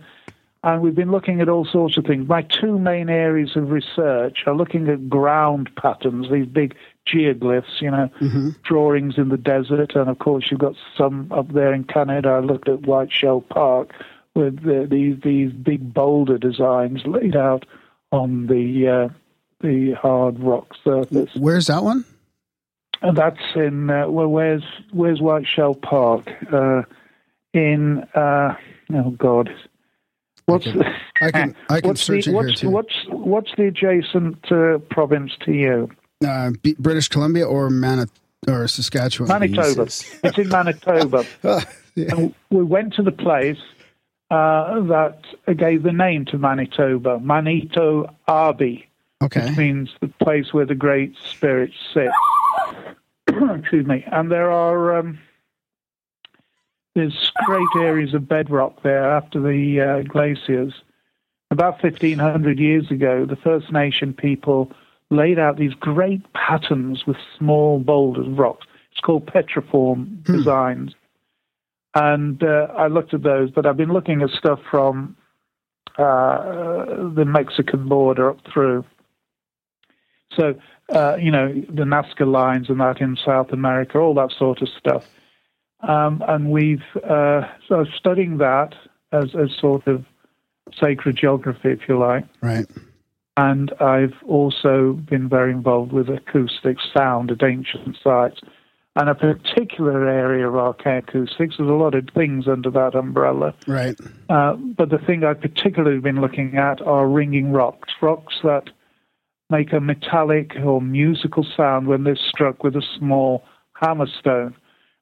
[0.62, 2.28] And we've been looking at all sorts of things.
[2.28, 6.74] My two main areas of research are looking at ground patterns, these big
[7.06, 8.10] geoglyphs, you know,
[8.64, 9.94] drawings in the desert.
[9.94, 12.30] And of course, you've got some up there in Canada.
[12.30, 13.92] I looked at Whiteshell Park
[14.34, 17.64] with the, these these big boulder designs laid out
[18.12, 19.08] on the uh,
[19.60, 21.30] the hard rock surface.
[21.34, 22.04] Where's that one?
[23.02, 26.28] And that's in uh, well, where's where's Whiteshell Park?
[26.52, 26.82] Uh,
[27.52, 28.54] in uh,
[28.94, 29.50] oh God,
[30.46, 30.84] what's the,
[31.20, 32.70] I can I can what's search the, it here what's, too.
[32.70, 35.90] what's what's the adjacent uh, province to you?
[36.26, 38.08] Uh, B- British Columbia or Manit
[38.48, 39.28] or Saskatchewan?
[39.28, 39.84] Manitoba.
[39.86, 40.18] Jesus.
[40.24, 41.24] It's in Manitoba.
[41.96, 42.14] Yeah.
[42.14, 43.56] And we went to the place
[44.30, 45.18] uh, that
[45.56, 48.84] gave the name to Manitoba, Manito Ahbee,
[49.22, 49.46] Okay.
[49.48, 52.10] which means the place where the great spirits sit.
[53.28, 54.04] Excuse me.
[54.12, 55.18] And there are um,
[56.96, 60.72] there's great areas of bedrock there after the uh, glaciers.
[61.50, 64.72] About 1500 years ago, the First Nation people
[65.10, 68.66] laid out these great patterns with small boulders, rocks.
[68.90, 70.94] It's called petroform designs.
[71.94, 75.16] And uh, I looked at those, but I've been looking at stuff from
[75.98, 78.84] uh, the Mexican border up through.
[80.34, 80.54] So,
[80.88, 84.68] uh, you know, the Nazca lines and that in South America, all that sort of
[84.78, 85.06] stuff.
[85.80, 88.74] Um, and we've uh, so studying that
[89.12, 90.04] as, as sort of
[90.82, 92.24] sacred geography, if you like.
[92.40, 92.66] Right.
[93.36, 98.40] And I've also been very involved with acoustic sound at ancient sites.
[98.98, 103.54] And a particular area of archaeoacoustics, there's a lot of things under that umbrella.
[103.66, 103.94] Right.
[104.30, 108.70] Uh, but the thing I've particularly been looking at are ringing rocks, rocks that
[109.50, 113.44] make a metallic or musical sound when they're struck with a small
[113.80, 114.54] hammerstone.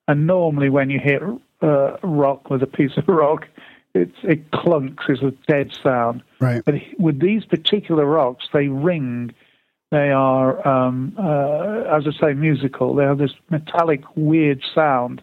[0.06, 1.22] And normally, when you hit
[1.62, 3.46] uh, rock with a piece of rock,
[3.94, 6.22] it's, it clunks, it's a dead sound.
[6.40, 6.62] Right.
[6.64, 9.32] But with these particular rocks, they ring.
[9.90, 12.94] They are, um, uh, as I say, musical.
[12.94, 15.22] They have this metallic, weird sound.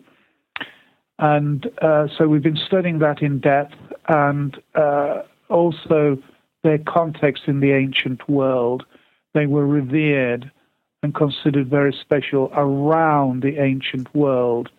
[1.20, 3.76] And uh, so we've been studying that in depth
[4.08, 6.17] and uh, also
[6.63, 8.86] their context in the ancient world.
[9.34, 10.52] They were revered
[11.04, 14.70] and considered very special around the ancient world.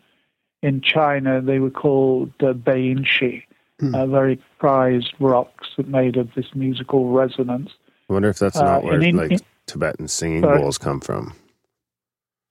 [0.63, 3.43] In China, they were called uh, bianshi,
[3.83, 7.71] uh, very prized rocks that made of this musical resonance.
[8.09, 10.59] I wonder if that's Uh, not where in- like in- Tibetan singing Sorry?
[10.61, 11.33] bowls come from.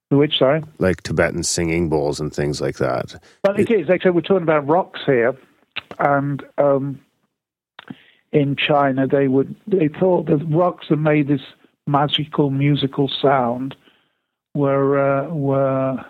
[0.10, 0.62] Which, sorry?
[0.80, 3.16] Like Tibetan singing bowls and things like that.
[3.46, 3.90] Well, it is.
[3.90, 5.38] Actually, we're talking about rocks here,
[6.00, 7.00] and um,
[8.34, 11.42] in China, they would they thought that rocks that made this
[11.92, 13.76] magical musical sound
[14.56, 16.06] were uh, were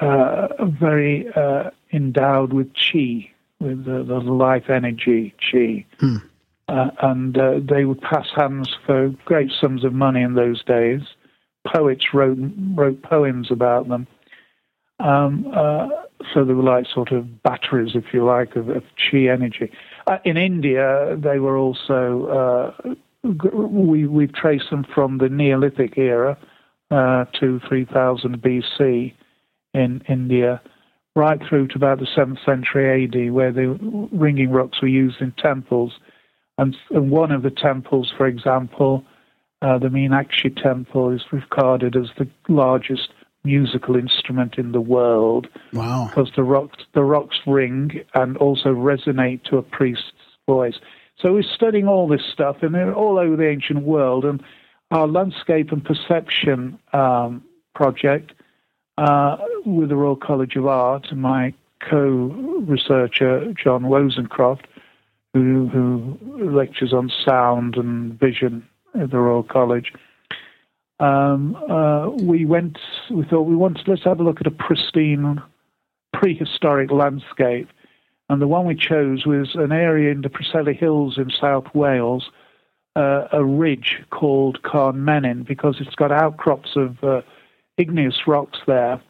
[0.00, 5.84] uh, very uh, endowed with chi, with the, the life energy chi.
[6.68, 11.00] Uh, and uh, they would pass hands for great sums of money in those days.
[11.66, 12.38] Poets wrote
[12.74, 14.06] wrote poems about them.
[15.00, 15.88] Um, uh,
[16.34, 19.70] so they were like sort of batteries, if you like, of, of chi energy.
[20.06, 26.38] Uh, in India, they were also, uh, we, we've traced them from the Neolithic era
[26.90, 29.14] uh, to 3000 BC
[29.74, 30.60] in India,
[31.14, 33.78] right through to about the 7th century AD, where the
[34.12, 35.92] ringing rocks were used in temples.
[36.56, 39.04] And, and one of the temples, for example,
[39.62, 43.08] uh, the Meenakshi temple, is regarded as the largest
[43.44, 46.06] musical instrument in the world Wow.
[46.08, 50.10] because the rocks the rocks ring and also resonate to a priest's
[50.46, 50.74] voice.
[51.20, 54.24] So we're studying all this stuff, and they're all over the ancient world.
[54.24, 54.42] And
[54.90, 57.44] our landscape and perception um,
[57.74, 58.32] project
[58.96, 64.64] uh, with the Royal College of Art, and my co-researcher Jon Wozencroft,
[65.34, 68.66] who, who lectures on sound and vision
[69.00, 69.92] at the Royal College
[71.00, 72.78] um, uh, we went.
[73.10, 73.86] We thought we wanted.
[73.86, 75.40] Let's have a look at a pristine
[76.12, 77.68] prehistoric landscape,
[78.28, 82.30] and the one we chose was an area in the Preseli Hills in South Wales,
[82.96, 87.22] uh, a ridge called Carn Menyn, because it's got outcrops of uh,
[87.76, 89.00] igneous rocks there,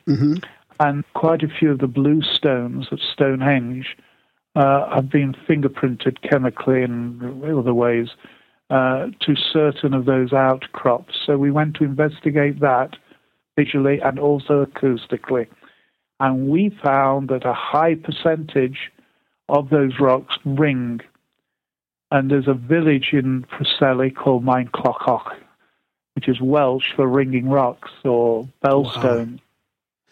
[0.81, 3.97] and quite a few of the blue stones at Stonehenge
[4.55, 8.09] uh, have been fingerprinted chemically and other ways
[8.71, 11.15] uh, to certain of those outcrops.
[11.27, 12.97] So we went to investigate that
[13.57, 15.47] visually and also acoustically.
[16.21, 18.93] And we found that a high percentage
[19.49, 21.01] of those rocks ring.
[22.11, 25.37] And there's a village in Preseli called Maenclochog,
[26.15, 29.41] which is Welsh for ringing rocks or bellstones.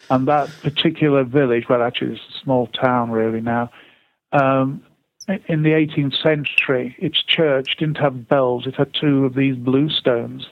[0.09, 3.71] And that particular village, well, actually, it's a small town really now,
[4.31, 4.83] um,
[5.47, 8.65] in the 18th century, its church didn't have bells.
[8.65, 10.47] It had two of these blue stones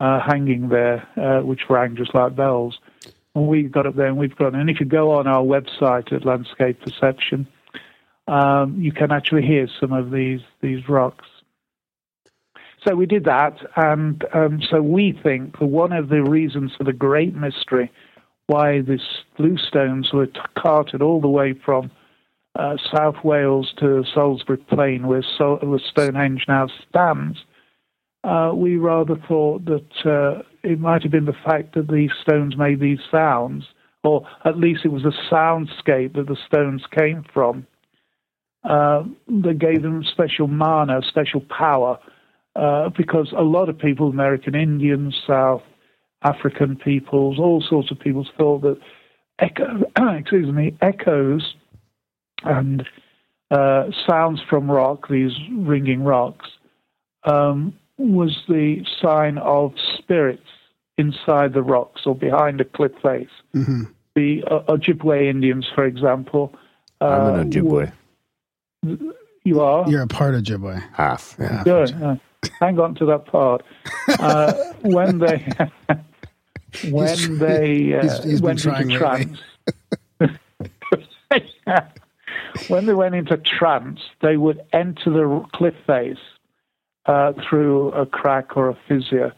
[0.00, 2.78] uh, hanging there, uh, which rang just like bells.
[3.34, 6.12] And we got up there and we've got, and if you go on our website
[6.12, 7.46] at Landscape Perception,
[8.26, 11.26] um, you can actually hear some of these these rocks.
[12.86, 16.84] So we did that, and um, so we think that one of the reasons for
[16.84, 17.90] the great mystery
[18.46, 19.00] why these
[19.36, 21.90] blue stones were t- carted all the way from
[22.56, 27.38] uh, South Wales to Salisbury Plain, where, where Stonehenge now stands,
[28.22, 32.56] uh, we rather thought that uh, it might have been the fact that these stones
[32.56, 33.64] made these sounds,
[34.02, 37.66] or at least it was a soundscape that the stones came from,
[38.64, 39.04] uh,
[39.42, 41.98] that gave them special mana, special power,
[42.56, 45.62] uh, because a lot of people, American Indians, South
[46.22, 48.78] African peoples, all sorts of peoples, thought that
[49.38, 49.82] echo,
[50.18, 51.54] excuse me, echoes
[52.44, 52.86] and
[53.50, 56.48] uh, sounds from rock, these ringing rocks,
[57.24, 60.46] um, was the sign of spirits
[60.96, 63.28] inside the rocks or behind a cliff face.
[64.14, 66.54] The uh, Ojibwe Indians, for example.
[67.00, 67.92] Uh, I'm an Ojibwe.
[69.44, 69.88] You are?
[69.90, 70.82] You're a part of Ojibwe.
[70.92, 71.36] Half.
[71.38, 71.62] Yeah.
[71.64, 72.02] Good.
[72.02, 72.16] Uh,
[72.60, 73.62] hang on to that part.
[74.18, 75.46] Uh, when they
[76.90, 79.38] when they uh, he's- he's been went trying into trance,
[82.68, 86.16] when they went into trance, they would enter the cliff face
[87.06, 89.32] uh, through a crack or a fissure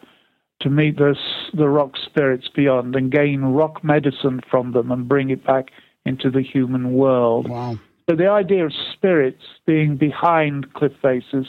[0.61, 1.17] to meet the
[1.55, 5.71] the rock spirits beyond and gain rock medicine from them and bring it back
[6.05, 7.49] into the human world.
[7.49, 7.79] Wow.
[8.09, 11.47] So the idea of spirits being behind cliff faces,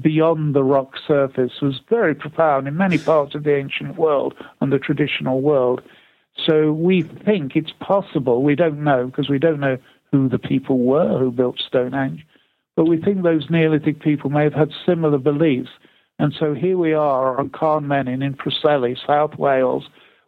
[0.00, 4.32] beyond the rock surface, was very profound in many parts of the ancient world
[4.62, 5.82] and the traditional world.
[6.46, 8.42] So we think it's possible.
[8.42, 9.76] We don't know because we don't know
[10.10, 12.26] who the people were who built Stonehenge,
[12.76, 15.68] but we think those Neolithic people may have had similar beliefs.
[16.18, 19.84] And so here we are on Carn Menyn in Preseli, South Wales,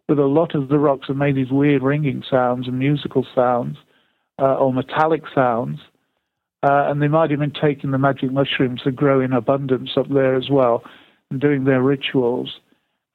[0.07, 3.79] with a lot of the rocks that made these weird ringing sounds and musical sounds
[4.39, 5.81] uh, or metallic sounds.
[6.63, 10.09] Uh, and they might have been taking the magic mushrooms that grow in abundance up
[10.09, 10.85] there as well
[11.31, 12.61] and doing their rituals.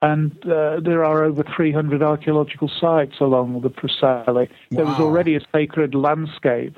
[0.01, 4.49] And uh, there are over 300 archaeological sites along the Preseli.
[4.69, 6.77] There was already a sacred landscape.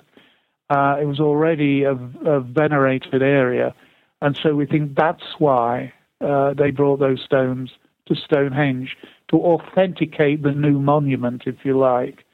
[0.69, 3.73] Uh, it was already a, a venerated area.
[4.21, 7.71] And so we think that's why uh, they brought those stones
[8.05, 8.95] to Stonehenge
[9.29, 12.25] to authenticate the new monument, if you like.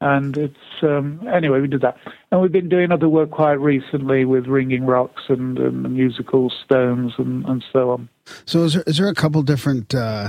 [0.00, 1.96] And it's um, anyway, we did that,
[2.30, 7.14] and we've been doing other work quite recently with ringing rocks and, and musical stones
[7.16, 8.08] and, and so on.
[8.44, 9.94] So is there, is there a couple different?
[9.94, 10.28] Uh,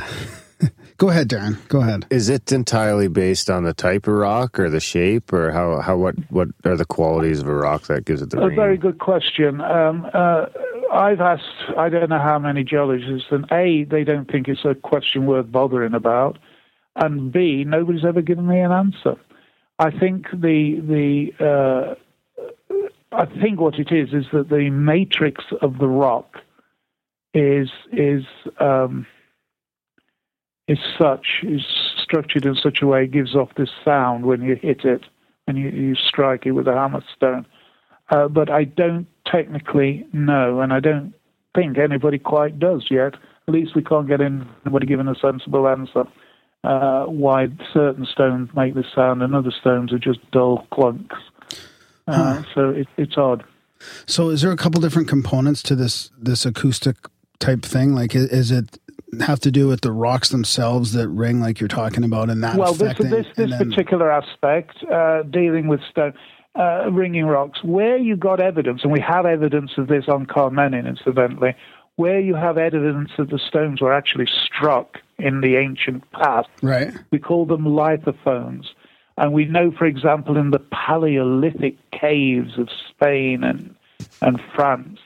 [0.98, 1.68] go ahead, Darren.
[1.68, 2.06] Go ahead.
[2.10, 5.98] Is it entirely based on the type of rock or the shape or how, how
[5.98, 8.56] what, what are the qualities of a rock that gives it the A ring?
[8.56, 9.62] very good question.
[9.62, 10.46] Um, uh,
[10.94, 11.44] I've asked,
[11.78, 15.52] I don't know how many geologists, and A, they don't think it's a question worth
[15.52, 16.38] bothering about,
[16.96, 19.18] and B, nobody's ever given me an answer.
[19.80, 21.96] I think the the
[22.72, 22.78] uh,
[23.12, 26.38] I think what it is is that the matrix of the rock
[27.34, 28.24] is is
[28.60, 29.06] um,
[30.68, 31.62] is such is
[32.02, 35.04] structured in such a way it gives off this sound when you hit it
[35.48, 37.46] and you, you strike it with a hammer stone.
[38.10, 41.14] Uh, but I don't technically know, and I don't
[41.56, 43.16] think anybody quite does yet.
[43.48, 46.06] At least we can't get anybody giving a sensible answer.
[46.68, 51.16] Uh, why certain stones make this sound and other stones are just dull clunks.
[52.06, 53.46] Uh, So it, it's odd.
[54.06, 56.98] So, is there a couple different components to this this acoustic
[57.40, 57.94] type thing?
[57.94, 58.80] Like, is it
[59.22, 62.58] have to do with the rocks themselves that ring, like you're talking about, and that
[62.58, 66.14] well, this this this then- particular aspect, uh, dealing with stone,
[66.56, 70.54] uh, ringing rocks, where you got evidence, and we have evidence of this on Carn
[70.54, 71.56] Menyn, incidentally,
[71.96, 76.50] where you have evidence that the stones were actually struck in the ancient past.
[76.62, 76.94] right?
[77.12, 78.68] We call them lithophones.
[79.18, 83.76] And we know, for example, in the Paleolithic caves of Spain and,
[84.22, 85.00] and France,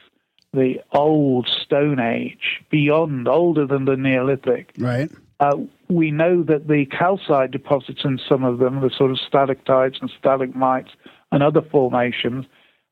[0.53, 5.09] the old Stone Age, beyond, older than the Neolithic, Right.
[5.39, 5.55] uh,
[5.87, 10.11] we know that the calcite deposits in some of them, the sort of stalactites and
[10.19, 10.91] stalagmites
[11.31, 12.45] and other formations,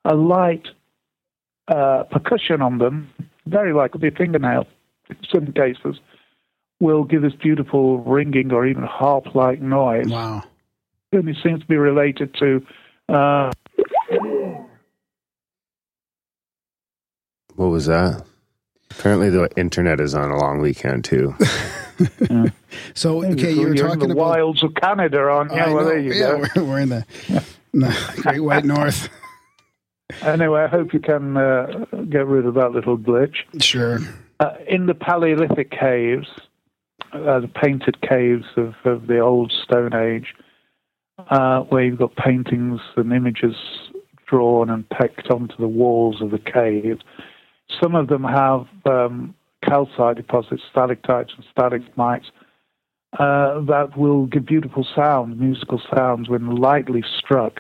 [0.06, 0.70] a light
[1.68, 3.10] uh, percussion on them,
[3.46, 4.66] very like a fingernail
[5.10, 6.00] in some cases,
[6.80, 10.08] will give this beautiful ringing or even harp like noise.
[10.08, 10.44] Wow.
[11.12, 12.66] And it seems to be related to
[13.14, 13.52] uh,
[17.56, 18.24] What was that?
[18.92, 21.36] Apparently, the internet is on a long weekend too.
[22.94, 24.18] So, okay, you you're were in talking the about.
[24.18, 25.58] wilds of Canada, aren't you?
[25.60, 26.46] I Well, there you yeah, go.
[26.56, 27.06] We're, we're in the,
[27.74, 29.10] the Great White North.
[30.22, 33.36] Anyway, I hope you can uh, get rid of that little glitch.
[33.62, 34.00] Sure.
[34.40, 36.28] Uh, in the Paleolithic caves,
[37.14, 40.34] uh, the painted caves of, of the old Stone Age,
[41.30, 43.56] uh, where you've got paintings and images
[44.28, 47.00] drawn and pecked onto the walls of the cave,
[47.82, 52.28] some of them have um, calcite deposits, stalactites and stalagmites,
[53.14, 57.60] uh, that will give beautiful sound, musical sounds when lightly struck.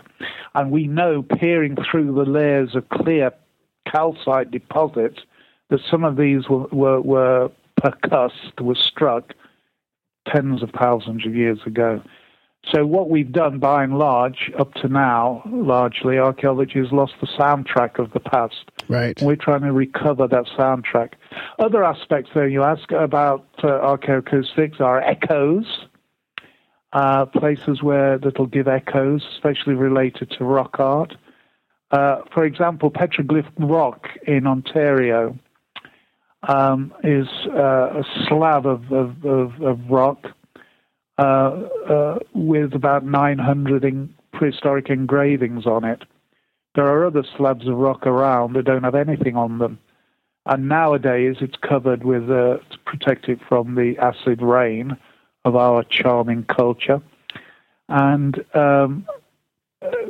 [0.53, 3.31] And we know, peering through the layers of clear
[3.91, 5.19] calcite deposits,
[5.69, 7.51] that some of these were, were, were
[7.81, 9.33] percussed, was struck
[10.27, 12.01] tens of thousands of years ago.
[12.73, 17.27] So what we've done, by and large, up to now, largely, archaeology has lost the
[17.27, 18.69] soundtrack of the past.
[18.89, 19.19] Right.
[19.21, 21.13] We're trying to recover that soundtrack.
[21.57, 25.85] Other aspects, though, you ask about uh, archaeoacoustics are echoes,
[26.91, 31.15] uh, places where that'll give echoes, especially related to rock art.
[31.91, 35.37] Uh, for example, Petroglyph Rock in Ontario
[36.43, 40.25] um, is uh, a slab of, of, of, of rock
[41.17, 46.03] uh, uh, with about 900 in prehistoric engravings on it.
[46.75, 49.79] There are other slabs of rock around that don't have anything on them.
[50.45, 54.97] And nowadays it's covered with, uh, to protect it from the acid rain
[55.45, 57.01] of our charming culture.
[57.89, 59.05] And um,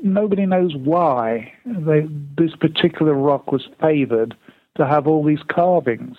[0.04, 2.08] nobody knows why they,
[2.38, 4.36] this particular rock was favored
[4.80, 6.18] to have all these carvings.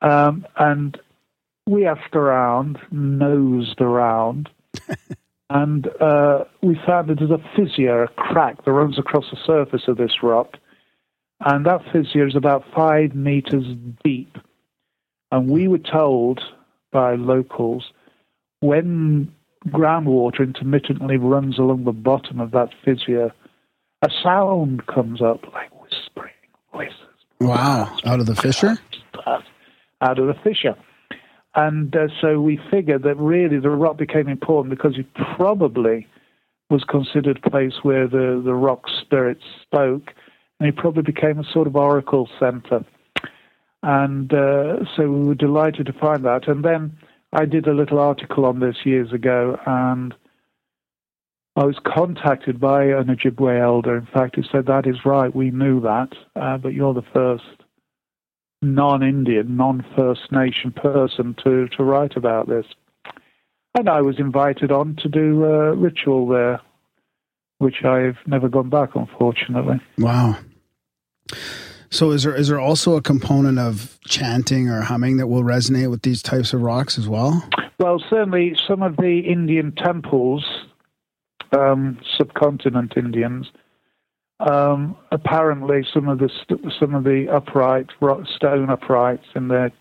[0.00, 0.98] Um, and
[1.66, 4.48] we asked around, nosed around,
[5.50, 9.82] and uh, we found that there's a fissure, a crack that runs across the surface
[9.88, 10.56] of this rock,
[11.40, 13.64] and that fissure is about five meters
[14.04, 14.38] deep.
[15.32, 16.40] And we were told
[16.92, 17.92] by locals
[18.60, 19.32] when
[19.66, 23.32] groundwater intermittently runs along the bottom of that fissure,
[24.02, 25.77] a sound comes up like
[27.40, 27.96] Wow.
[28.04, 28.78] Out of the fissure?
[30.00, 30.76] out of the fissure.
[31.54, 36.06] And uh, so we figured that really the rock became important because it probably
[36.70, 40.12] was considered a place where the, the rock spirits spoke,
[40.60, 42.84] and it probably became a sort of oracle center.
[43.82, 46.46] And uh, so we were delighted to find that.
[46.48, 46.96] And then
[47.32, 50.14] I did a little article on this years ago, and
[51.58, 55.50] I was contacted by an Ojibwe elder, in fact, who said, That is right, we
[55.50, 57.42] knew that, uh, but you're the first
[58.62, 62.64] non-Indian, non-First Nation person to, to write about this.
[63.76, 66.60] And I was invited on to do a ritual there,
[67.58, 69.80] which I've never gone back, unfortunately.
[69.98, 70.38] Wow.
[71.90, 75.90] So is there is there also a component of chanting or humming that will resonate
[75.90, 77.48] with these types of rocks as well?
[77.80, 80.44] Well, certainly some of the Indian temples,
[81.52, 83.50] um, subcontinent Indians,
[84.40, 86.30] um, apparently some of the
[86.78, 87.86] some of the upright
[88.36, 89.72] stone uprights in their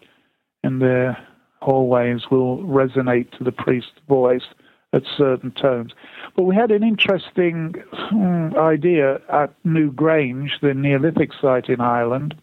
[0.63, 1.17] in their
[1.61, 4.45] hallways will resonate to the priest's voice
[4.93, 5.91] at certain tones.
[6.35, 12.35] But we had an interesting hmm, idea at New Grange, the Neolithic site in Ireland,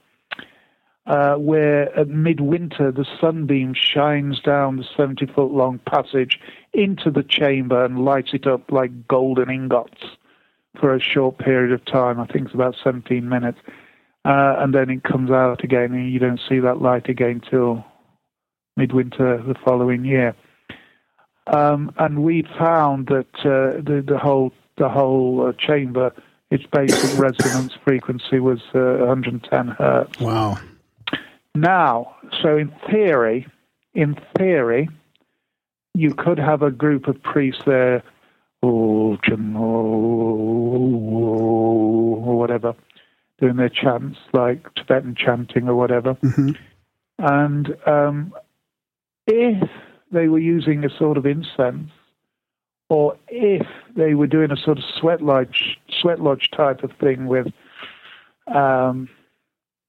[1.07, 6.39] uh, where at midwinter the sunbeam shines down the 70 foot long passage
[6.75, 10.03] into the chamber and lights it up like golden ingots
[10.81, 12.21] for a short period of time.
[12.21, 13.59] I think it's about 17 minutes.
[14.25, 17.85] Uh, and then it comes out again, and you don't see that light again till
[18.77, 20.35] midwinter the following year.
[21.47, 26.13] Um, and we found that uh, the, the whole the whole uh, chamber,
[26.51, 30.19] its basic resonance frequency was uh, 110 hertz.
[30.19, 30.59] Wow.
[31.55, 33.47] Now, so in theory,
[33.93, 34.89] in theory,
[35.95, 38.03] you could have a group of priests there,
[38.63, 39.19] or
[39.57, 39.59] or
[42.39, 42.75] whatever,
[43.41, 46.17] doing their chants like Tibetan chanting or whatever.
[47.19, 48.35] And um,
[49.27, 49.71] if
[50.11, 51.91] they were using a sort of incense,
[52.89, 53.67] or if
[53.97, 57.47] they were doing a sort of sweat lodge, sweat lodge type of thing with
[58.47, 59.09] um,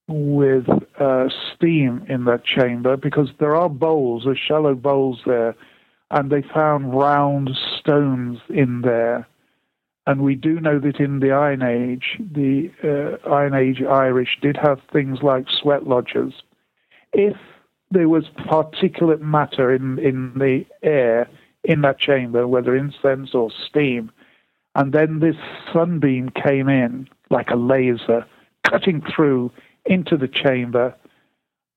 [0.08, 0.68] with
[1.00, 5.56] uh, steam in that chamber, because there are bowls, there's shallow bowls there,
[6.12, 9.28] and they found round stones in there.
[10.08, 14.56] And we do know that in the Iron Age, the uh, Iron Age Irish did
[14.58, 16.34] have things like sweat lodges.
[17.12, 17.38] If
[17.90, 21.28] there was particulate matter in, in the air
[21.64, 24.12] in that chamber, whether incense or steam,
[24.76, 25.38] and then this
[25.74, 28.26] sunbeam came in like a laser,
[28.64, 29.52] cutting through
[29.86, 30.94] into the chamber,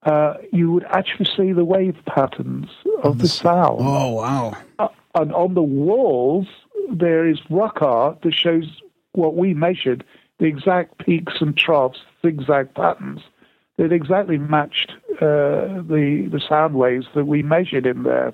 [0.04, 2.68] uh, you would actually see the wave patterns
[3.02, 3.78] of the sound.
[3.80, 4.56] Oh, wow.
[4.78, 6.46] Uh, and on the walls,
[6.90, 8.80] there is rock art that shows
[9.12, 10.04] what we measured
[10.38, 13.20] the exact peaks and troughs, zigzag patterns
[13.76, 18.32] that exactly matched uh, the the sound waves that we measured in there.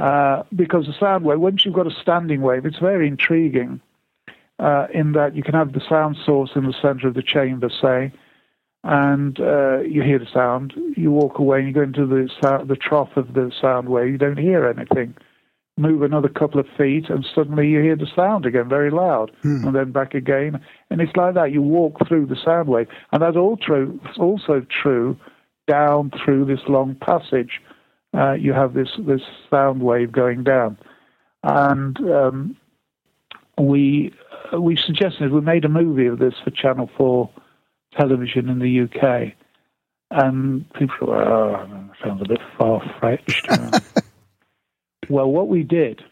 [0.00, 3.80] Uh, because the sound wave, once you've got a standing wave, it's very intriguing
[4.58, 7.70] uh, in that you can have the sound source in the center of the chamber,
[7.70, 8.12] say,
[8.84, 10.74] and uh, you hear the sound.
[10.94, 14.12] You walk away and you go into the sound, the trough of the sound wave.
[14.12, 15.14] You don't hear anything.
[15.76, 19.32] Move another couple of feet, and suddenly you hear the sound again, very loud,
[19.64, 20.60] and then back again.
[20.90, 21.50] And it's like that.
[21.50, 23.36] You walk through the sound wave, and that's.
[23.36, 25.18] It's also true
[25.66, 27.60] down through this long passage.
[28.16, 30.78] Uh, you have this this sound wave going down,
[31.42, 32.56] and um,
[33.58, 34.12] we
[34.56, 37.30] we suggested we made a movie of this for Channel Four
[37.96, 39.32] television in the UK,
[40.10, 43.48] and people were, oh, sounds a bit far fetched.
[45.08, 46.02] well, what we did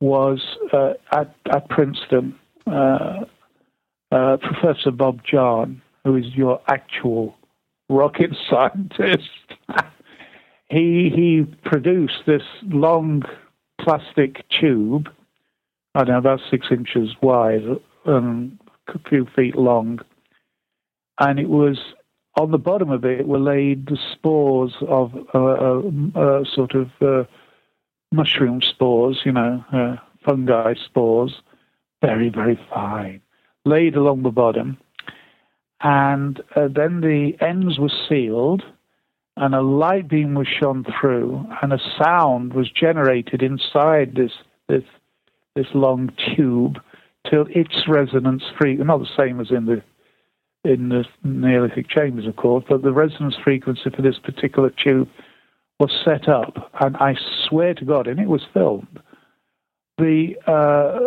[0.00, 0.40] was
[0.72, 3.24] uh, at, at Princeton, uh,
[4.10, 7.36] uh, Professor Bob Jahn, who is your actual
[7.88, 9.28] rocket scientist,
[10.68, 13.22] he he produced this long
[13.80, 15.08] plastic tube,
[15.94, 17.64] I don't know, about six inches wide
[18.04, 18.58] and
[18.88, 20.00] a few feet long,
[21.20, 21.78] and it was
[22.36, 25.82] on the bottom of it were laid the spores of uh, uh,
[26.14, 27.24] uh, sort of uh,
[28.12, 31.42] mushroom spores, you know, fungi spores,
[32.02, 33.20] very very fine,
[33.64, 34.78] laid along the bottom,
[35.82, 38.62] and then the ends were sealed,
[39.36, 44.32] and a light beam was shone through, and a sound was generated inside this
[44.68, 44.84] this
[45.54, 46.80] this long tube
[47.28, 49.82] till its resonance frequency, not the same as in the
[50.64, 55.08] in the Neolithic chambers, of course, but the resonance frequency for this particular tube
[55.78, 57.16] was set up, and I
[57.48, 59.00] swear to God, and it was filmed.
[59.96, 60.98] The uh,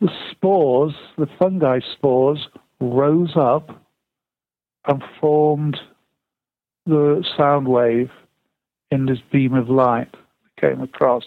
[0.00, 2.48] the spores, the fungi spores,
[2.80, 3.82] rose up
[4.86, 5.78] and formed
[6.86, 8.10] the sound wave
[8.90, 11.24] in this beam of light that came across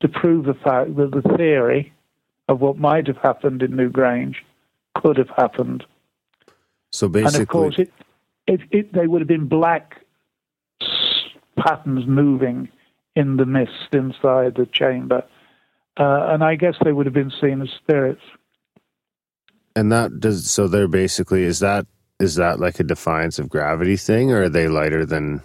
[0.00, 1.92] to prove the fact that the theory
[2.48, 4.44] of what might have happened in New Grange
[4.94, 5.84] could have happened.
[6.92, 7.92] So basically, And of course, it,
[8.46, 10.04] it, it, they would have been black
[11.58, 12.68] patterns moving
[13.16, 15.22] in the mist inside the chamber.
[15.98, 18.22] Uh, and I guess they would have been seen as spirits.
[19.76, 20.68] and that does so.
[20.68, 21.86] They're basically is that
[22.18, 25.42] is that like a defiance of gravity thing, or are they lighter than?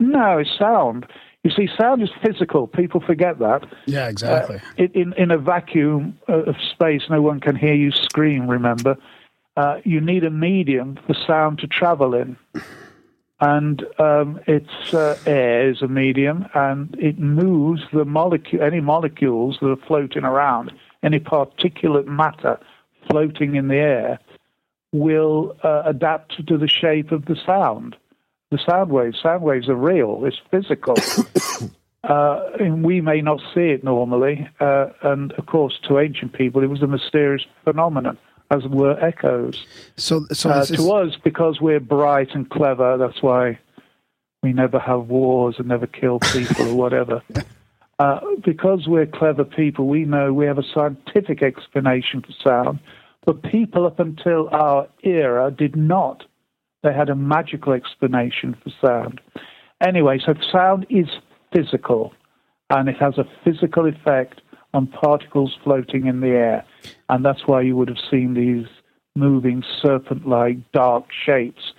[0.00, 1.06] No, it's sound.
[1.42, 2.66] You see, sound is physical.
[2.66, 3.62] People forget that.
[3.86, 4.60] Yeah, exactly.
[4.76, 8.96] in, in, in a vacuum uh, of space, no one can hear you scream, remember?
[9.56, 12.36] Uh, you need a medium for sound to travel in.
[13.40, 19.58] And um, it's uh, air is a medium, and it moves the molecule, any molecules
[19.60, 22.58] that are floating around, any particulate matter
[23.10, 24.18] floating in the air,
[24.92, 27.94] will uh, adapt to the shape of the sound.
[28.50, 30.24] The sound waves, sound waves are real.
[30.24, 30.96] It's physical.
[32.04, 34.48] Uh, and we may not see it normally.
[34.60, 38.16] Uh, and of course, to ancient people, it was a mysterious phenomenon,
[38.50, 39.64] as were echoes.
[39.96, 43.58] So, so Uh, is- to us, because we're bright and clever, that's why
[44.42, 47.22] we never have wars and never kill people or whatever.
[47.98, 52.78] Uh, because we're clever people, we know we have a scientific explanation for sound,
[53.24, 56.22] but people up until our era did not.
[56.82, 59.18] They had a magical explanation for sound.
[59.80, 61.06] Anyway, so sound is
[61.54, 62.12] physical,
[62.68, 64.42] and it has a physical effect
[64.76, 66.64] on particles floating in the air.
[67.08, 68.66] And that's why you would have seen these
[69.14, 71.72] moving serpent like dark shapes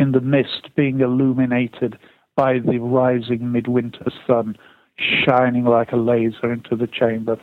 [0.00, 1.96] in the mist being illuminated
[2.34, 4.56] by the rising midwinter sun
[5.24, 7.38] shining like a laser into the chamber.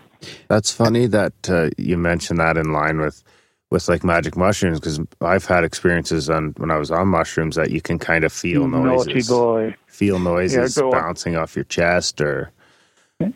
[0.50, 3.24] That's funny that uh, you mentioned that in line with
[3.70, 7.72] with like magic mushrooms because I've had experiences on when I was on mushrooms that
[7.72, 9.76] you can kind of feel noises, boy.
[9.88, 10.92] feel noises on.
[10.92, 12.52] bouncing off your chest, or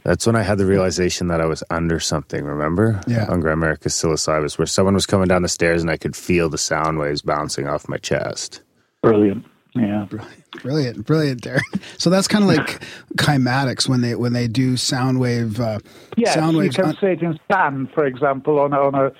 [0.04, 2.44] that's when I had the realization that I was under something.
[2.44, 3.26] Remember, Yeah.
[3.30, 6.58] on Grammaricus psilocybus, where someone was coming down the stairs and I could feel the
[6.58, 8.62] sound waves bouncing off my chest.
[9.02, 9.46] Brilliant.
[9.74, 10.06] Yeah.
[10.62, 11.62] Brilliant, brilliant, Darren.
[11.98, 12.82] So that's kind of like
[13.16, 15.60] cymatics when they when they do sound wave.
[15.62, 15.80] Uh,
[16.18, 16.76] Yes, sound you waves.
[16.76, 19.12] can on- see it in sand, for example, on a, on a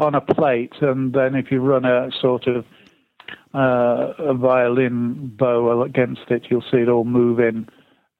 [0.00, 2.64] on a plate, and then if you run a sort of
[3.54, 7.68] uh, a violin bow against it, you'll see it all move in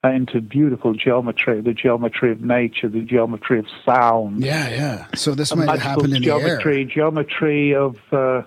[0.03, 5.07] into beautiful geometry, the geometry of nature, the geometry of sound, yeah, yeah.
[5.13, 6.39] So this might have magical happened in the air.
[6.39, 8.41] geometry, geometry of uh,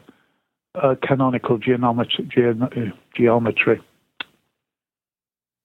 [0.75, 2.25] uh, canonical geometry.
[2.27, 3.81] Ge- geometry.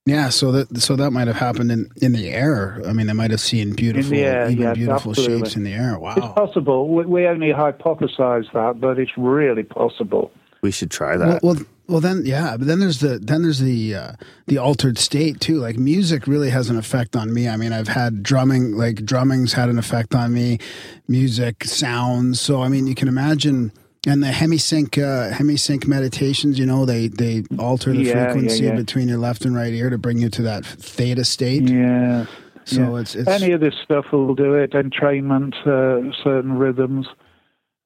[0.06, 2.82] Yeah, so that so that might have happened in, in the air.
[2.88, 5.40] I mean, they might have seen beautiful, air, even yes, beautiful absolutely.
[5.40, 6.00] shapes in the air.
[6.00, 6.88] Wow, It's possible.
[6.88, 10.32] We, we only hypothesize that, but it's really possible.
[10.62, 11.44] We should try that.
[11.44, 11.66] well, well,
[11.98, 14.12] then yeah, but then there's the then there's the uh,
[14.46, 15.58] the altered state too.
[15.58, 17.50] Like music really has an effect on me.
[17.50, 20.60] I mean, I've had drumming, like drumming's had an effect on me.
[21.08, 22.40] Music, sounds.
[22.40, 23.72] So I mean, you can imagine.
[24.08, 28.64] And the hemisync uh, hemisync meditations, you know, they they alter the Yeah, yeah, frequency
[28.66, 28.76] yeah.
[28.76, 31.64] between your left and right ear to bring you to that theta state.
[31.70, 32.26] Yeah.
[32.64, 33.02] So yeah.
[33.02, 37.08] it's it's Any of this stuff will do it, entrainment, uh, certain rhythms.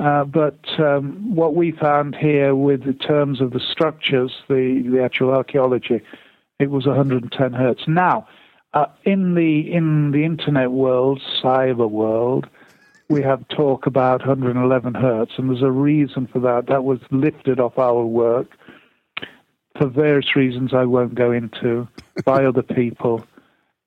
[0.04, 5.01] Uh, but um, what we found here with the terms of the structures, the, the
[5.01, 6.01] actual archaeology,
[6.60, 7.84] it was 110 hertz.
[7.88, 8.28] Now,
[8.74, 12.49] uh, in the in the internet world, cyber world,
[13.10, 16.68] we have talk about 111 hertz, and there's a reason for that.
[16.68, 18.47] That was lifted off our work
[19.78, 21.88] for various reasons I won't go into
[22.26, 23.26] by other people.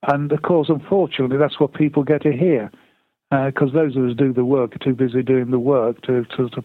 [0.08, 2.70] And of course, unfortunately, that's what people get to hear
[3.30, 6.48] because those of us do the work are too busy doing the work to, to,
[6.50, 6.64] to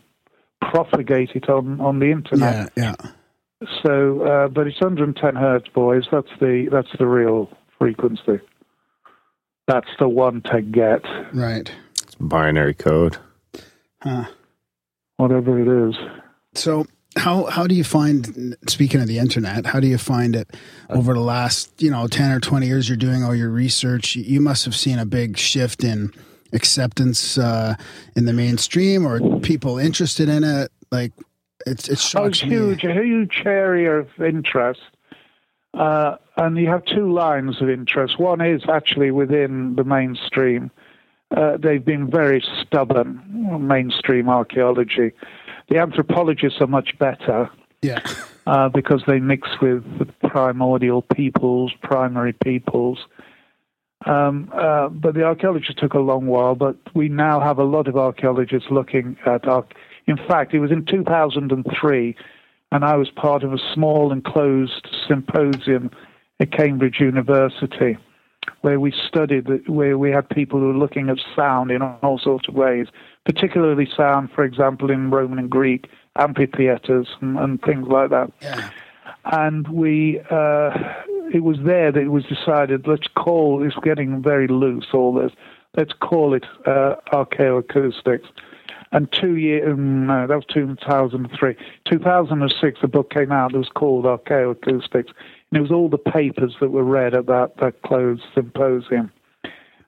[0.61, 2.71] propagate it on, on the internet.
[2.75, 3.11] yeah, yeah.
[3.83, 6.05] So, uh, but it's 110 hertz, boys.
[6.11, 7.47] That's the that's the real
[7.77, 8.39] frequency.
[9.67, 11.03] That's the one to get,
[11.33, 11.71] Right.
[12.01, 13.17] It's binary code.
[14.01, 14.25] Huh.
[15.17, 15.95] whatever it is.
[16.55, 20.49] So how how do you find speaking of the internet, how do you find it
[20.89, 24.41] over the last, you know, 10 or 20 years you're doing all your research, you
[24.41, 26.11] must have seen a big shift in
[26.53, 27.75] acceptance uh,
[28.15, 31.11] in the mainstream or people interested in it like
[31.65, 32.49] it's it Oh, shocks it's me.
[32.49, 34.81] huge, a huge area of interest.
[35.73, 38.19] Uh, and you have two lines of interest.
[38.19, 40.69] One is actually within the mainstream.
[41.35, 43.21] Uh, they've been very stubborn,
[43.65, 45.13] mainstream archaeology.
[45.69, 47.49] The anthropologists are much better
[47.81, 47.99] Yeah.
[48.45, 52.99] uh, because they mix with the primordial peoples, primary peoples.
[54.05, 57.87] Um, uh, but the archaeologists took a long while, but we now have a lot
[57.87, 59.47] of archaeologists looking at.
[59.47, 59.71] Arch-
[60.07, 62.15] In fact, it was in 2003,
[62.71, 65.91] and I was part of a small enclosed symposium
[66.39, 67.97] at Cambridge University
[68.61, 72.17] where we studied, the- where we had people who were looking at sound in all
[72.17, 72.87] sorts of ways,
[73.23, 75.87] particularly sound, for example, in Roman and Greek
[76.17, 78.69] amphitheaters and, and things like that Yeah.
[79.25, 80.71] and we uh,
[81.33, 85.31] it was there that it was decided let's call it's getting very loose all this.
[85.77, 88.27] Let's call it uh, archaeoacoustics
[88.91, 91.55] and two year um, no that was 2003
[91.89, 95.13] 2006 the book came out that was called archaeoacoustics
[95.51, 99.11] and it was all the papers that were read at that, that closed symposium.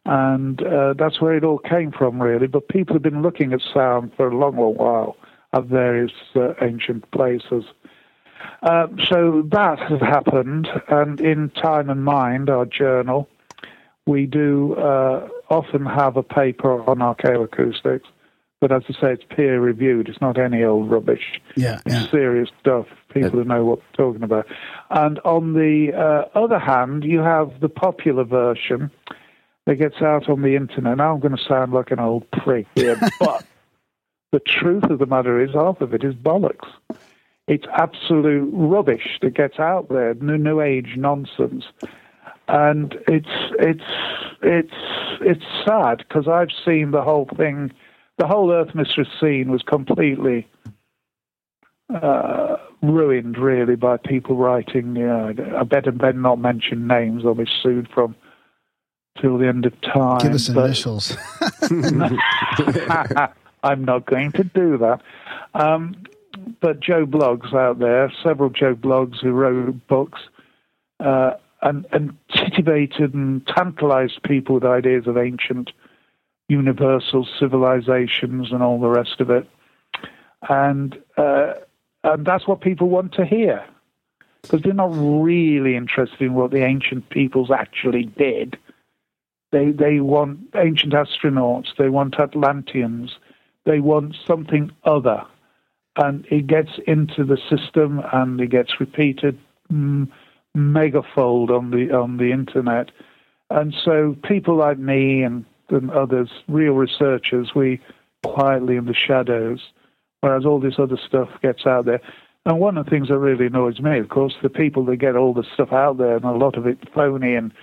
[0.06, 2.48] And uh, that's where it all came from really.
[2.48, 5.16] But people have been looking at sound for a long long while
[5.54, 7.64] at various uh, ancient places
[8.62, 13.28] uh, so that has happened, and in Time and Mind, our journal,
[14.06, 18.04] we do uh, often have a paper on archaeoacoustics,
[18.60, 20.10] But as I say, it's peer reviewed.
[20.10, 21.42] It's not any old rubbish.
[21.56, 22.10] Yeah, It's yeah.
[22.12, 22.88] serious stuff.
[23.14, 24.48] People who know what they're talking about.
[24.90, 28.90] And on the uh, other hand, you have the popular version
[29.66, 30.98] that gets out on the internet.
[30.98, 33.46] Now I'm going to sound like an old prick here, but
[34.32, 36.68] the truth of the matter is half of it is bollocks.
[37.48, 41.66] It's absolute rubbish that gets out there, new, new age nonsense,
[42.48, 43.28] and it's
[43.60, 43.84] it's
[44.42, 44.74] it's
[45.22, 47.72] it's sad because I've seen the whole thing.
[48.18, 50.48] The whole Earth Mysteries scene was completely
[51.94, 54.96] uh, ruined, really, by people writing.
[54.96, 58.16] You know, I better better not mention names; I'll be sued from
[59.20, 60.20] till the end of time.
[60.20, 61.18] Give us but- initials.
[63.64, 65.02] I'm not going to do that.
[65.54, 65.96] Um,
[66.62, 70.22] but Joe Bloggs out there, several Joe Bloggs who wrote books
[71.00, 71.32] uh,
[71.62, 75.72] and, and titivated and tantalized people with ideas of ancient
[76.50, 79.48] universal civilizations and all the rest of it.
[80.50, 81.54] And, uh,
[82.04, 83.64] and that's what people want to hear
[84.44, 88.58] because they're not really interested in what the ancient peoples actually did.
[89.52, 91.76] They they want ancient astronauts.
[91.78, 93.18] They want Atlanteans.
[93.66, 95.24] They want something other,
[95.96, 99.38] and it gets into the system and it gets repeated
[99.72, 100.10] mm,
[100.56, 102.92] megafold on the on the internet.
[103.50, 107.80] And so people like me and, and others, real researchers, we
[108.24, 109.60] quietly in the shadows,
[110.22, 112.02] whereas all this other stuff gets out there.
[112.46, 115.16] And one of the things that really annoys me, of course, the people that get
[115.16, 117.54] all the stuff out there and a lot of it phony and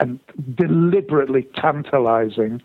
[0.00, 0.20] and
[0.54, 2.62] deliberately tantalizing,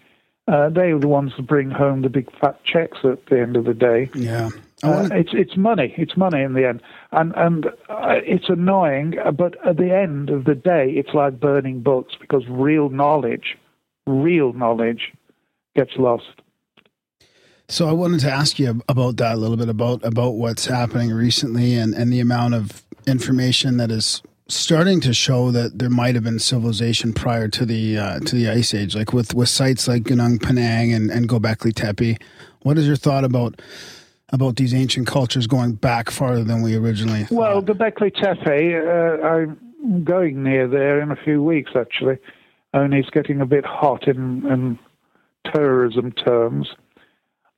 [0.47, 3.55] uh, they are the ones that bring home the big fat checks at the end
[3.55, 4.09] of the day.
[4.13, 4.51] Yeah.
[4.83, 5.93] Uh, it's it's money.
[5.97, 6.81] It's money in the end,
[7.11, 9.15] and and uh, it's annoying.
[9.35, 13.57] But at the end of the day, it's like burning books because real knowledge,
[14.05, 15.13] real knowledge,
[15.75, 16.41] gets lost.
[17.69, 21.11] So I wanted to ask you about that a little bit about about what's happening
[21.11, 26.15] recently and and the amount of information that is starting to show that there might
[26.15, 29.87] have been civilization prior to the uh, to the ice age, like with with sites
[29.87, 32.17] like Gunung Padang and and Gobekli Tepe.
[32.61, 33.61] What is your thought about
[34.33, 37.23] about these ancient cultures going back farther than we originally?
[37.23, 37.37] Thought?
[37.37, 42.17] Well, Göbekli Tepe, uh, I'm going near there in a few weeks actually.
[42.73, 44.79] Only it's getting a bit hot in, in
[45.53, 46.67] terrorism terms.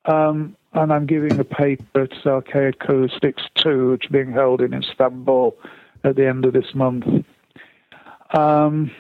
[0.04, 5.56] Um, and I'm giving a paper at Archaeoacoustics 2, which is being held in Istanbul
[6.04, 7.06] at the end of this month.
[8.38, 8.92] Um,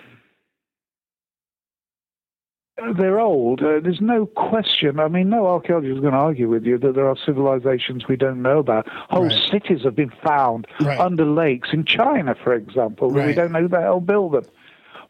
[2.98, 3.62] they're old.
[3.62, 5.00] Uh, there's no question.
[5.00, 8.16] I mean, no archaeologist is going to argue with you that there are civilizations we
[8.18, 8.88] don't know about.
[9.10, 9.50] Whole Right.
[9.52, 11.00] cities have been found Right.
[11.00, 14.46] under lakes in China, for example, that we don't know who the hell built them.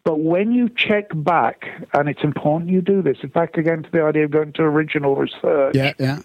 [0.03, 4.03] But when you check back, and it's important you do this, back again to the
[4.03, 6.19] idea of going to original research yeah, yeah,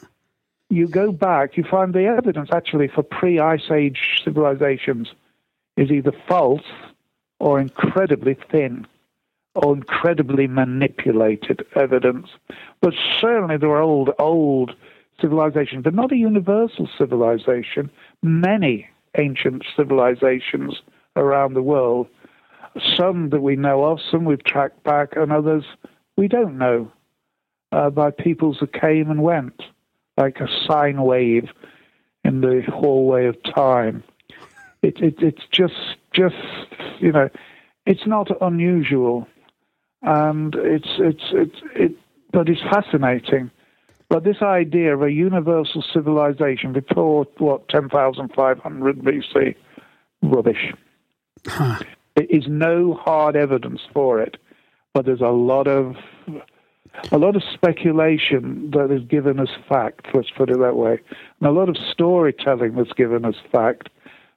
[0.68, 5.14] you go back, you find the evidence actually for pre Ice Age civilizations
[5.78, 6.66] is either false
[7.38, 8.86] or incredibly thin
[9.54, 12.28] or incredibly manipulated evidence.
[12.80, 14.74] But certainly there are old, old
[15.20, 17.90] civilizations, but not a universal civilization.
[18.22, 18.88] Many
[19.18, 20.80] ancient civilizations
[21.16, 22.06] around the world.
[22.96, 25.64] Some that we know of, some we've tracked back, and others
[26.16, 26.90] we don't know
[27.72, 29.62] uh, by peoples that came and went
[30.16, 31.48] like a sine wave
[32.24, 34.04] in the hallway of time.
[34.82, 35.74] It, it, it's just,
[36.12, 36.36] just
[37.00, 37.28] you know,
[37.86, 39.26] it's not unusual,
[40.02, 41.92] and it's, it's, it's, it,
[42.32, 43.50] but it's fascinating.
[44.08, 49.54] But this idea of a universal civilization before what 10,500 BC,
[50.22, 50.72] rubbish.
[52.16, 54.36] There is no hard evidence for it,
[54.92, 55.94] but there's a lot of
[57.12, 60.98] a lot of speculation that is given as fact, let's put it that way,
[61.38, 63.90] and a lot of storytelling that's given as fact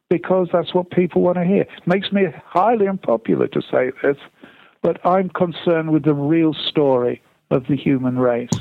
[0.10, 1.62] because that's what people want to hear.
[1.62, 4.18] It makes me highly unpopular to say this,
[4.84, 8.52] but I'm concerned with the real story of the human race.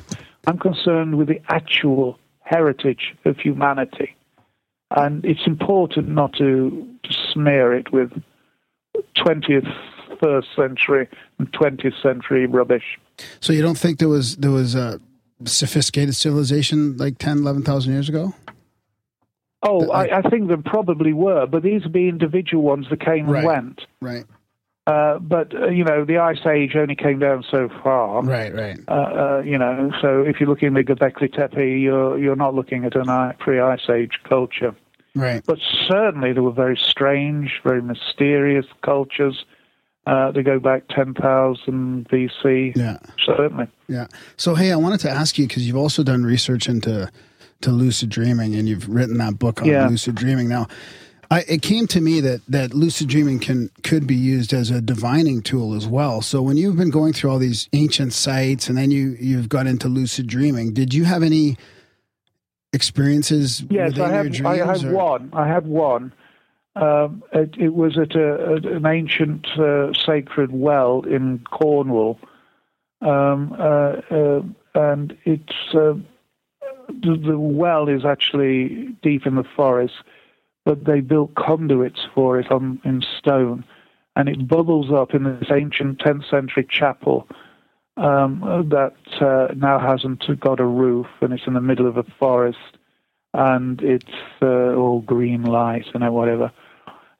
[0.47, 4.17] I'm concerned with the actual heritage of humanity.
[4.97, 6.89] And it's important not to,
[7.33, 8.11] smear it with
[9.17, 9.67] 20th,
[10.23, 11.09] first century,
[11.39, 12.99] and 20th century rubbish.
[13.41, 15.01] So you don't think there was there was a
[15.45, 18.35] sophisticated civilization like 10, 11,000 years ago?
[19.63, 23.29] Oh, I, I think there probably were, but these would be individual ones that came
[23.29, 23.39] Right.
[23.39, 23.81] and went.
[24.01, 24.25] Right,
[24.87, 28.21] Uh, but uh, you know, the ice age only came down so far.
[28.23, 28.79] right, right.
[28.89, 32.85] Uh, uh, you know, so if you're looking at Göbekli Tepe, you're you're not looking
[32.85, 34.75] at an i- pre-ice age culture.
[35.15, 35.43] Right.
[35.47, 39.45] But certainly there were very strange, very mysterious cultures
[40.05, 42.73] Uh, they go back 10,000 BC.
[42.75, 42.99] Yeah.
[43.25, 43.69] Certainly.
[43.89, 44.09] Yeah.
[44.37, 47.09] So hey, I wanted to ask you because you've also done research into
[47.61, 49.87] to lucid dreaming, and you've written that book on Yeah.
[49.89, 50.49] lucid dreaming.
[50.49, 50.67] Now,
[51.33, 54.83] I, it came to me that that lucid dreaming can could be used as a
[54.83, 56.21] divining tool as well.
[56.21, 59.67] So when you've been going through all these ancient sites, and then you you've got
[59.67, 61.57] into lucid dreaming, did you have any
[62.75, 64.61] experiences Yes, within I had, dreams?
[64.61, 65.31] I had or- one.
[65.33, 66.13] I had one.
[66.77, 72.19] Um, it, it was at a, an ancient uh, sacred well in Cornwall,
[73.01, 74.43] um, uh, uh,
[74.75, 75.95] and it's uh,
[76.89, 79.95] the, the well is actually deep in the forest,
[80.65, 83.65] but they built conduits for it on in stone,
[84.17, 87.27] and it bubbles up in this ancient 10th century chapel
[87.97, 88.41] um,
[88.71, 92.79] that uh, now hasn't got a roof, and it's in the middle of a forest
[93.35, 94.05] and it's
[94.43, 96.53] uh, all green light and whatever.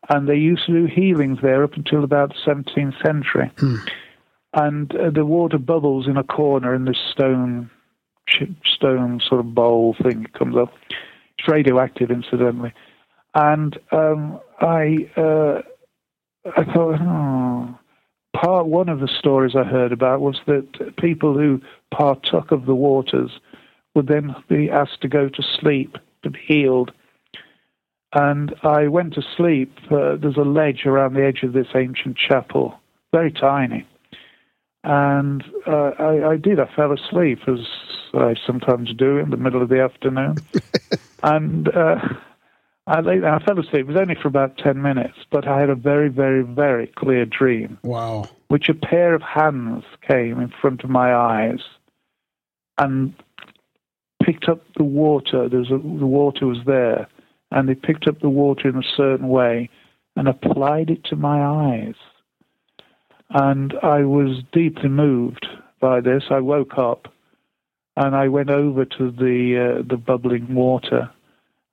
[0.09, 3.51] And they used to do healings there up until about the 17th century.
[4.55, 7.71] And uh, the water bubbles in a corner in this stone,
[8.65, 10.25] stone sort of bowl thing.
[10.25, 10.75] It comes up.
[11.39, 12.75] It's radioactive, incidentally.
[13.35, 15.63] And um, I, uh,
[16.57, 17.79] I thought, oh.
[18.35, 21.61] Part one of the stories I heard about was that people who
[21.93, 23.31] partook of the waters
[23.95, 26.93] would then be asked to go to sleep to be healed.
[28.15, 29.77] And I went to sleep.
[29.91, 32.81] Uh, there's a ledge around the edge of this ancient chapel,
[33.13, 33.87] very tiny.
[34.85, 36.59] And uh, I, I did.
[36.59, 37.61] I fell asleep, as
[38.15, 40.37] I sometimes do in the middle of the afternoon.
[41.23, 41.97] and uh,
[42.87, 43.83] I, lay, I fell asleep.
[43.83, 47.25] It was only for about 10 minutes, but I had a very, very, very clear
[47.25, 48.25] dream Wow.
[48.49, 51.61] which a pair of hands came in front of my eyes
[52.79, 53.15] and
[54.23, 55.49] picked up the water.
[55.49, 57.07] There's a, the water was there,
[57.51, 59.69] and they picked up the water in a certain way
[60.17, 61.95] and applied it to my eyes.
[63.31, 65.47] And I was deeply moved
[65.81, 66.25] by this.
[66.31, 67.09] I woke up
[67.97, 71.11] and I went over to the uh, the bubbling water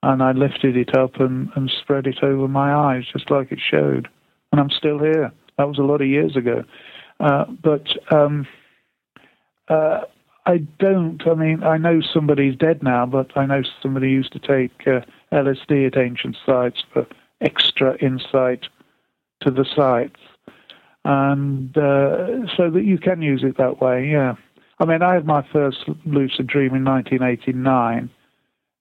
[0.04, 3.60] and I lifted it up and, and spread it over my eyes just like it
[3.60, 4.08] showed.
[4.52, 5.32] And I'm still here.
[5.58, 6.64] That was a lot of years ago.
[7.20, 8.47] Uh, but um,
[9.68, 10.02] uh,
[10.45, 11.22] I don't.
[11.28, 15.02] I mean, I know somebody's dead now, but I know somebody used to take uh,
[15.32, 17.06] LSD at ancient sites for
[17.41, 18.68] extra insight
[19.41, 20.20] to the sites,
[21.04, 24.10] and uh, so that you can use it that way.
[24.10, 24.36] Yeah.
[24.82, 28.10] I mean, I had my first lucid dream in 1989.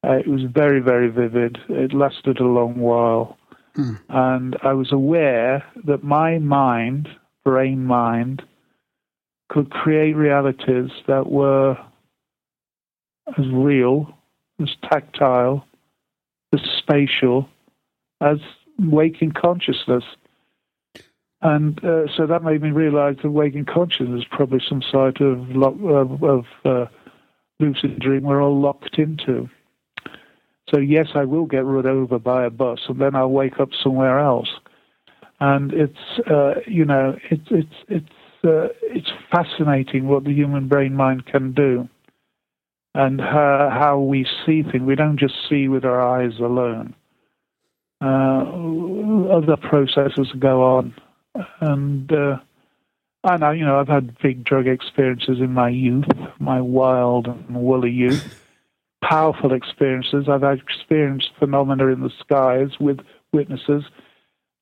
[0.07, 1.59] Uh, it was very, very vivid.
[1.68, 3.36] It lasted a long while.
[4.09, 7.09] And I was aware that my mind,
[7.44, 8.42] brain mind,
[9.49, 11.76] could create realities that were
[13.36, 14.14] as real,
[14.61, 15.64] as tactile,
[16.53, 17.49] as spatial
[18.20, 18.38] as
[18.78, 20.05] waking consciousness.
[21.40, 25.49] And uh, so that made me realize that waking consciousness is probably some sort of,
[25.51, 26.86] lo- of, of uh,
[27.61, 29.49] lucid dream we're all locked into.
[30.71, 33.71] So yes, I will get run over by a bus, and then I'll wake up
[33.83, 34.51] somewhere else.
[35.41, 40.95] And it's uh, you know it's it's it's uh, it's fascinating what the human brain
[40.95, 41.89] mind can do,
[42.95, 44.83] and how, how we see things.
[44.83, 46.95] We don't just see with our eyes alone.
[48.01, 50.95] Uh, other processes go on,
[51.61, 52.37] and uh,
[53.25, 56.07] I know you know I've had big drug experiences in my youth,
[56.39, 58.45] my wild and woolly youth
[59.03, 60.28] powerful experiences.
[60.28, 62.99] I've experienced phenomena in the skies with
[63.32, 63.84] witnesses.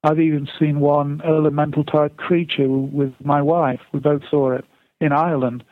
[0.03, 3.81] I've even seen one elemental type creature with my wife.
[3.93, 4.65] We both saw it
[5.01, 5.65] in Ireland.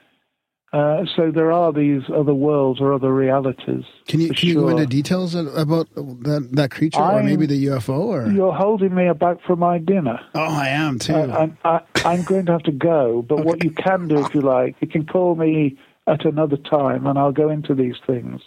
[0.72, 3.84] Uh, so there are these other worlds or other realities.
[4.08, 7.46] Can you for can you go into details about that that creature or I'm- maybe
[7.46, 8.26] the UFO or?
[8.26, 10.18] You're holding me back from my dinner.
[10.34, 11.14] Oh, I am too.
[11.14, 14.40] I'm, I, I'm going to have to go, but what you can do, if you
[14.40, 18.40] like, you can call me at another time, and I'll go into these things.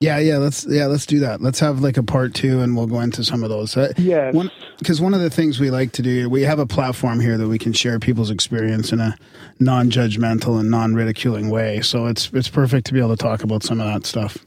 [0.00, 1.42] Yeah, yeah, let's yeah, let's do that.
[1.42, 3.76] Let's have like a part two, and we'll go into some of those.
[3.76, 4.34] Yeah, Yes.
[4.34, 7.36] one because one of the things we like to do, we have a platform here
[7.36, 9.14] that we can share people's experience in a
[9.58, 11.82] non-judgmental and non-ridiculing way.
[11.82, 14.38] So it's it's perfect to be able to talk about some of that stuff.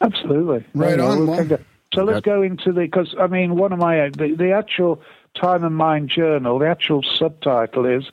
[0.00, 0.64] Absolutely.
[0.74, 1.58] Right Yeah, on, we'll Well-
[1.92, 5.00] So let's go into the because I mean one of my the, the actual
[5.34, 6.60] Time and Mind journal.
[6.60, 8.04] The actual subtitle is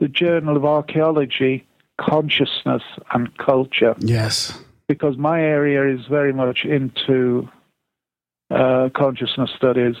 [0.00, 1.66] the Journal of Archaeology,
[1.98, 2.82] Consciousness
[3.14, 4.58] and Culture Yes.
[4.90, 7.48] Because my area is very much into
[8.50, 9.94] uh, consciousness studies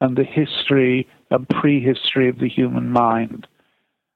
[0.00, 3.46] and the history and prehistory of the human mind.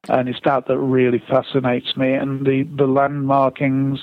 [0.08, 2.14] And it's that that really fascinates me.
[2.14, 4.00] And the, the landmarkings,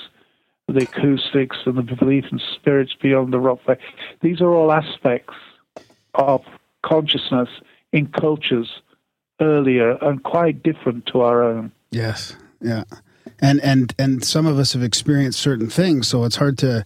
[0.66, 3.76] the acoustics, and the belief in spirits beyond the rock face.
[4.22, 5.34] These are all aspects
[6.14, 6.40] of
[6.80, 7.50] consciousness
[7.92, 8.80] in cultures
[9.42, 11.70] earlier and quite different to our own.
[11.90, 12.34] Yes.
[12.62, 12.84] Yeah.
[13.40, 16.84] And and and some of us have experienced certain things, so it's hard to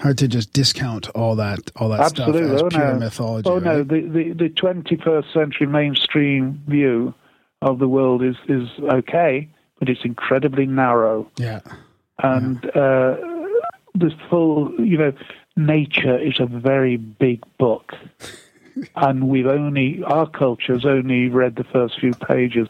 [0.00, 2.42] hard to just discount all that all that Absolutely.
[2.56, 2.98] stuff Oh, as pure no.
[2.98, 3.48] mythology.
[3.50, 3.88] Oh no, right?
[3.88, 7.14] the, the, the 21st century mainstream view
[7.62, 9.48] of the world is, is okay,
[9.80, 11.28] but it's incredibly narrow.
[11.36, 11.60] Yeah.
[12.22, 13.16] And uh,
[13.94, 15.12] the full, you know,
[15.56, 17.92] nature is a very big book.
[18.96, 22.68] and we've only, our culture's only read the first few pages.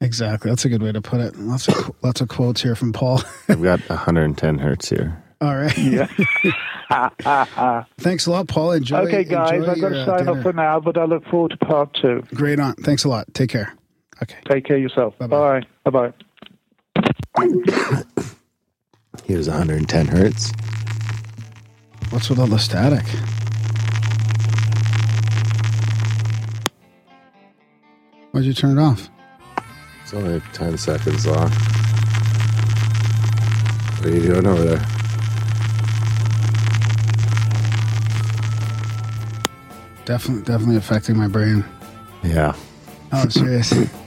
[0.00, 0.50] Exactly.
[0.50, 1.36] That's a good way to put it.
[1.36, 3.22] Lots of lots of quotes here from Paul.
[3.48, 5.22] I've got 110 hertz here.
[5.42, 5.76] All right.
[5.78, 6.06] Yeah.
[7.98, 8.72] Thanks a lot, Paul.
[8.72, 8.98] Enjoy.
[9.00, 11.52] okay, guys, enjoy I've got to uh, sign off for now, but I look forward
[11.52, 12.22] to part two.
[12.34, 12.74] Great on.
[12.74, 13.32] Thanks a lot.
[13.32, 13.74] Take care.
[14.22, 14.36] Okay.
[14.50, 15.16] Take care of yourself.
[15.18, 15.60] Bye-bye.
[15.84, 15.90] Bye.
[15.90, 16.12] Bye
[17.36, 18.02] bye.
[19.24, 20.52] Here's 110 hertz.
[22.10, 23.04] What's with all the static?
[28.32, 29.08] Why'd you turn it off?
[30.12, 31.48] It's only 10 seconds long.
[33.98, 34.86] What are you doing over there?
[40.04, 41.64] Definitely, definitely affecting my brain.
[42.24, 42.56] Yeah.
[43.12, 43.72] Oh, serious.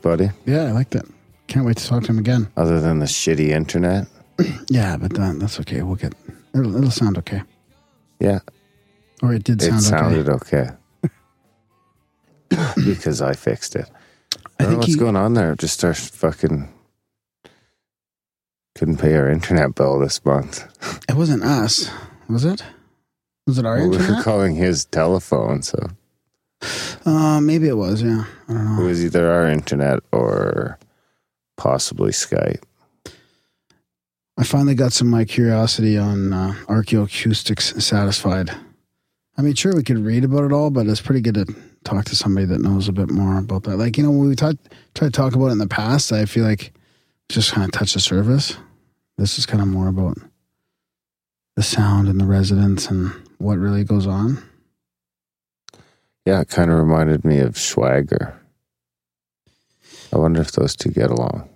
[0.00, 0.30] think, buddy?
[0.46, 1.04] yeah, I like that.
[1.46, 2.48] Can't wait to talk to him again.
[2.56, 4.06] Other than the shitty internet?
[4.70, 5.82] Yeah, but that, that's okay.
[5.82, 6.14] We'll get.
[6.54, 7.42] It'll, it'll sound okay.
[8.20, 8.38] Yeah,
[9.22, 10.70] Or it did it sound sounded okay.
[11.04, 11.14] okay.
[12.84, 13.90] because I fixed it.
[14.34, 15.54] I I don't know what's you- going on there.
[15.56, 16.72] Just our fucking
[18.76, 20.64] couldn't pay our internet bill this month.
[21.08, 21.90] It wasn't us,
[22.28, 22.62] was it?
[23.46, 24.24] Was it our Well, we were internet?
[24.24, 25.90] calling his telephone, so
[27.04, 28.02] Uh, maybe it was.
[28.02, 30.78] Yeah, I don't it was either our internet or
[31.56, 32.62] possibly Skype.
[34.36, 38.50] I finally got some of my curiosity on uh, archaeoacoustics satisfied.
[39.36, 41.46] I mean, sure, we could read about it all, but it's pretty good to
[41.84, 43.76] talk to somebody that knows a bit more about that.
[43.76, 44.56] Like, you know, when we talk,
[44.94, 46.72] tried to talk about it in the past, I feel like
[47.28, 48.56] just kind of touch the surface.
[49.18, 50.18] This is kind of more about
[51.56, 54.42] the sound and the residents and what really goes on.
[56.26, 58.34] Yeah, it kind of reminded me of Schwager.
[60.12, 61.48] I wonder if those two get along.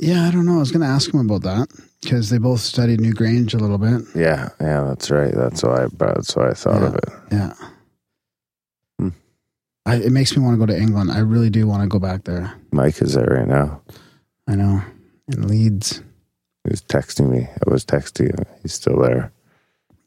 [0.00, 0.56] Yeah, I don't know.
[0.56, 1.68] I was going to ask him about that
[2.02, 4.02] because they both studied Newgrange a little bit.
[4.14, 5.32] Yeah, yeah, that's right.
[5.34, 5.86] That's why.
[5.96, 6.86] That's why I thought Yeah.
[6.88, 7.04] of it.
[7.32, 7.54] Yeah.
[8.98, 9.08] Hmm.
[9.86, 11.10] I, it makes me want to go to England.
[11.12, 12.52] I really do want to go back there.
[12.72, 13.82] Mike is there right now.
[14.48, 14.82] I know.
[15.28, 16.02] In Leeds.
[16.64, 17.46] He was texting me.
[17.66, 18.44] I was texting him.
[18.62, 19.32] He's still there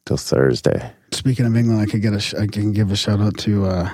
[0.06, 0.92] till Thursday.
[1.12, 3.66] Speaking of England, I could get a sh- I can give a shout out to
[3.66, 3.90] uh,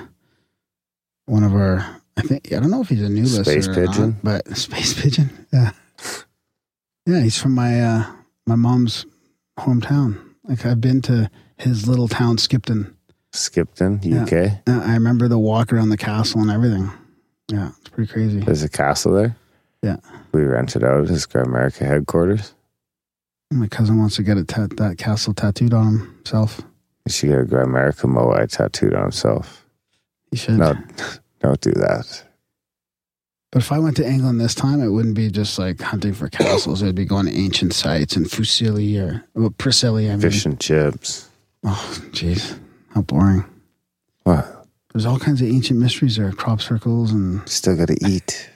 [1.26, 2.00] one of our.
[2.16, 4.16] I think I don't know if he's a new Space listener, or not, Pigeon?
[4.22, 5.46] but Space Pigeon.
[5.52, 5.70] Yeah,
[7.06, 8.06] yeah, he's from my uh,
[8.46, 9.06] my mom's
[9.58, 10.20] hometown.
[10.44, 12.94] Like I've been to his little town, Skipton.
[13.32, 14.60] Skipton, UK.
[14.66, 16.90] Uh, I remember the walk around the castle and everything.
[17.50, 18.40] Yeah, it's pretty crazy.
[18.40, 19.36] There's a castle there.
[19.82, 19.96] Yeah.
[20.32, 22.54] We rented out his Grimerica headquarters.
[23.50, 26.60] My cousin wants to get tat- that castle tattooed on himself.
[27.06, 29.66] Should get a Grimerica Moai tattooed on himself.
[30.30, 30.54] He should.
[30.58, 30.74] No,
[31.40, 32.24] don't do that.
[33.52, 36.28] But if I went to England this time, it wouldn't be just like hunting for
[36.28, 36.82] castles.
[36.82, 40.06] It'd be going to ancient sites and Fusili or well, Preseli.
[40.06, 41.28] I mean, Fish and chips.
[41.62, 42.58] oh, jeez,
[42.94, 43.44] how boring.
[44.24, 44.66] What?
[44.92, 48.50] There's all kinds of ancient mysteries there, crop circles and You still got to eat.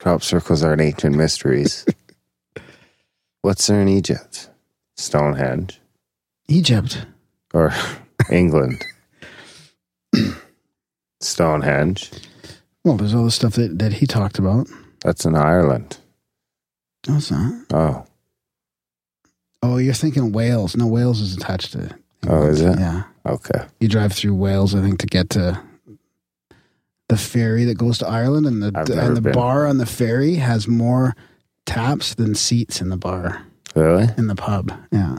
[0.00, 1.84] Crop circles aren't ancient mysteries.
[3.42, 4.50] What's there in Egypt?
[4.96, 5.80] Stonehenge
[6.48, 7.06] Egypt.
[7.56, 7.72] Or
[8.30, 8.84] England?
[11.20, 12.10] Stonehenge.
[12.84, 14.68] Well, there's all the stuff that, that he talked about.
[15.00, 15.98] That's in Ireland.
[17.08, 17.64] Oh, no, it's not.
[17.72, 18.04] Oh,
[19.62, 20.76] Oh, you're thinking Wales.
[20.76, 21.90] No, Wales is attached to.
[22.28, 22.78] Oh, is it?
[22.78, 23.04] Yeah.
[23.24, 23.66] okay.
[23.80, 25.60] You drive through Wales, I think, to get to
[27.08, 28.66] the ferry that goes to Ireland, and the
[29.00, 29.32] and the been.
[29.32, 31.16] bar on the ferry has more
[31.64, 33.42] taps than seats in the bar
[33.74, 34.06] Really?
[34.16, 34.72] in the pub.
[34.92, 35.18] Yeah.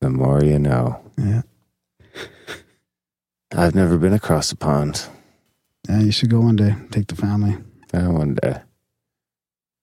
[0.00, 1.00] The more you know.
[1.16, 1.42] Yeah.
[3.52, 5.06] I've never been across the pond.
[5.88, 6.74] Yeah, you should go one day.
[6.90, 7.56] Take the family.
[7.92, 8.60] Yeah, one day.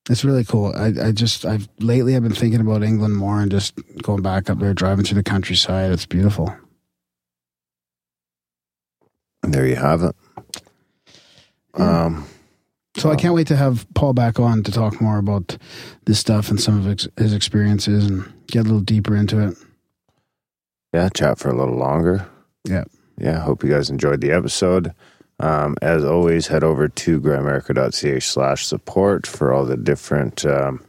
[0.10, 0.72] It's really cool.
[0.76, 3.74] I, I just I've lately I've been thinking about England more and just
[4.04, 5.92] going back up there, driving through the countryside.
[5.92, 6.56] It's beautiful.
[9.42, 10.16] There you have it.
[11.74, 12.26] Um,
[12.98, 15.58] So I can't wait to have Paul back on to talk more about
[16.06, 19.58] this stuff and some of his experiences and get a little deeper into it.
[20.96, 22.26] Yeah, chat for a little longer.
[22.64, 22.86] Yeah.
[23.18, 24.94] Yeah, hope you guys enjoyed the episode.
[25.42, 30.82] Um, as always, head over to grimerica.ca slash support for all the different um,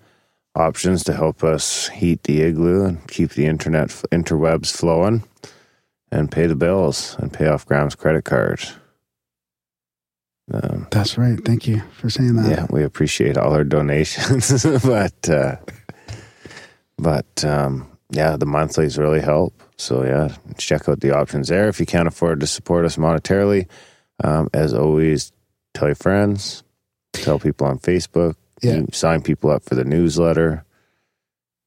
[0.55, 5.25] options to help us heat the igloo and keep the internet interwebs flowing
[6.13, 8.61] and pay the bills and pay off Graham's credit card.
[10.53, 11.45] Um, That's right.
[11.45, 12.49] Thank you for saying that.
[12.49, 15.57] yeah, we appreciate all our donations, but uh,
[16.97, 19.55] but um, yeah, the monthlies really help.
[19.77, 21.69] So yeah, check out the options there.
[21.69, 23.69] If you can't afford to support us monetarily,
[24.25, 25.33] um, as always,
[25.75, 26.63] tell your friends,
[27.13, 28.83] tell people on Facebook, Yeah.
[28.93, 30.65] sign people up for the newsletter,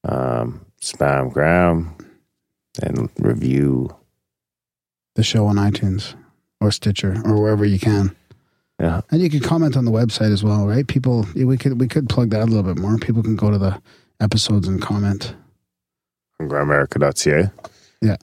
[0.03, 1.95] um, spam Graham,
[2.81, 3.95] and review.
[5.15, 6.15] The show on iTunes
[6.61, 8.15] or Stitcher or wherever you can.
[8.79, 10.87] Yeah, And you can comment on the website as well, right?
[10.87, 12.97] People, we could we could plug that a little bit more.
[12.97, 13.81] People can go to the
[14.21, 15.35] episodes and comment.
[16.47, 17.51] grimerica.ca.
[18.01, 18.15] Yeah.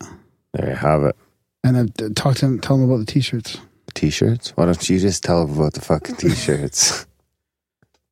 [0.55, 1.17] There you have it.
[1.65, 3.59] And uh, talk to them, tell them about the t-shirts.
[3.95, 4.51] T-shirts.
[4.57, 7.07] Why don't you just tell them about the fucking t-shirts?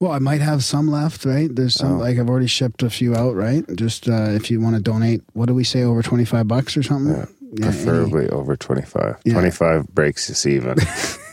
[0.01, 1.49] Well, I might have some left, right?
[1.55, 1.99] There's some Oh.
[1.99, 3.65] like I've already shipped a few out, right?
[3.75, 6.77] Just uh, if you want to donate, what do we say over twenty five bucks
[6.77, 7.15] or something?
[7.15, 9.33] Yeah, Yeah, any- preferably over 25 Yeah.
[9.33, 10.77] 25 breaks us even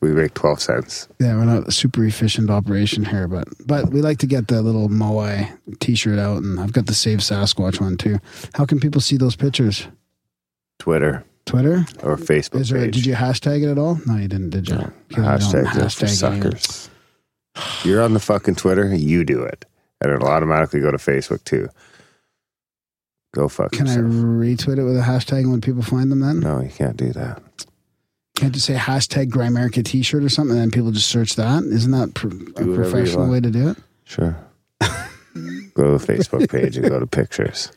[0.00, 4.00] we make 12 cents yeah, we're not a super efficient operation here, but but we
[4.02, 7.96] like to get the little Moai T-shirt out, and I've got the Save Sasquatch one
[7.96, 8.18] too.
[8.54, 9.88] How can people see those pictures?
[10.78, 11.86] twitter Twitter?
[12.02, 12.82] or facebook Is there?
[12.82, 13.98] page Did you hashtag it at all?
[14.06, 14.76] No, you didn't, did you?
[14.76, 16.90] No, hashtag hashtag suckers
[17.84, 19.64] you're on the fucking twitter you do it
[20.00, 21.68] and it'll automatically go to facebook too
[23.34, 26.20] go fuck Can I retweet it with a hashtag when people find them?
[26.20, 27.42] Then no you can't do that
[28.36, 31.64] can't you say hashtag Grimerica T-shirt or something, and then people just search that?
[31.64, 32.28] Isn't that pr-
[32.62, 33.76] a professional way to do it?
[34.04, 34.36] sure
[35.74, 37.72] go to the facebook page and go to pictures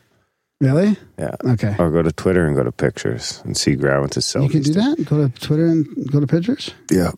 [0.61, 0.95] Really?
[1.18, 1.76] yeah Okay.
[1.80, 4.49] or go to twitter and go to pictures and see graham with his selfie You
[4.49, 5.06] can do that.
[5.06, 6.72] Go to Twitter and go to pictures.
[6.91, 7.11] Yeah.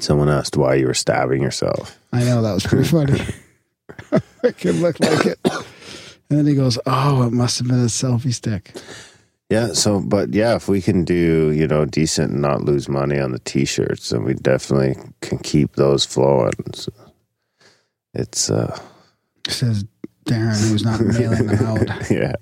[0.00, 1.98] Someone asked why you were stabbing yourself.
[2.12, 3.20] I know that was pretty funny.
[4.44, 5.38] it could look like it.
[6.30, 8.74] And then he goes, "Oh, it must have been a selfie stick."
[9.50, 9.72] Yeah.
[9.72, 13.32] So, but yeah, if we can do, you know, decent and not lose money on
[13.32, 16.52] the t-shirts, then we definitely can keep those flowing.
[16.74, 16.92] So
[18.14, 18.78] it's, uh,
[19.48, 19.84] Says
[20.26, 22.10] Darren, who's not mailing them out.
[22.10, 22.34] yeah.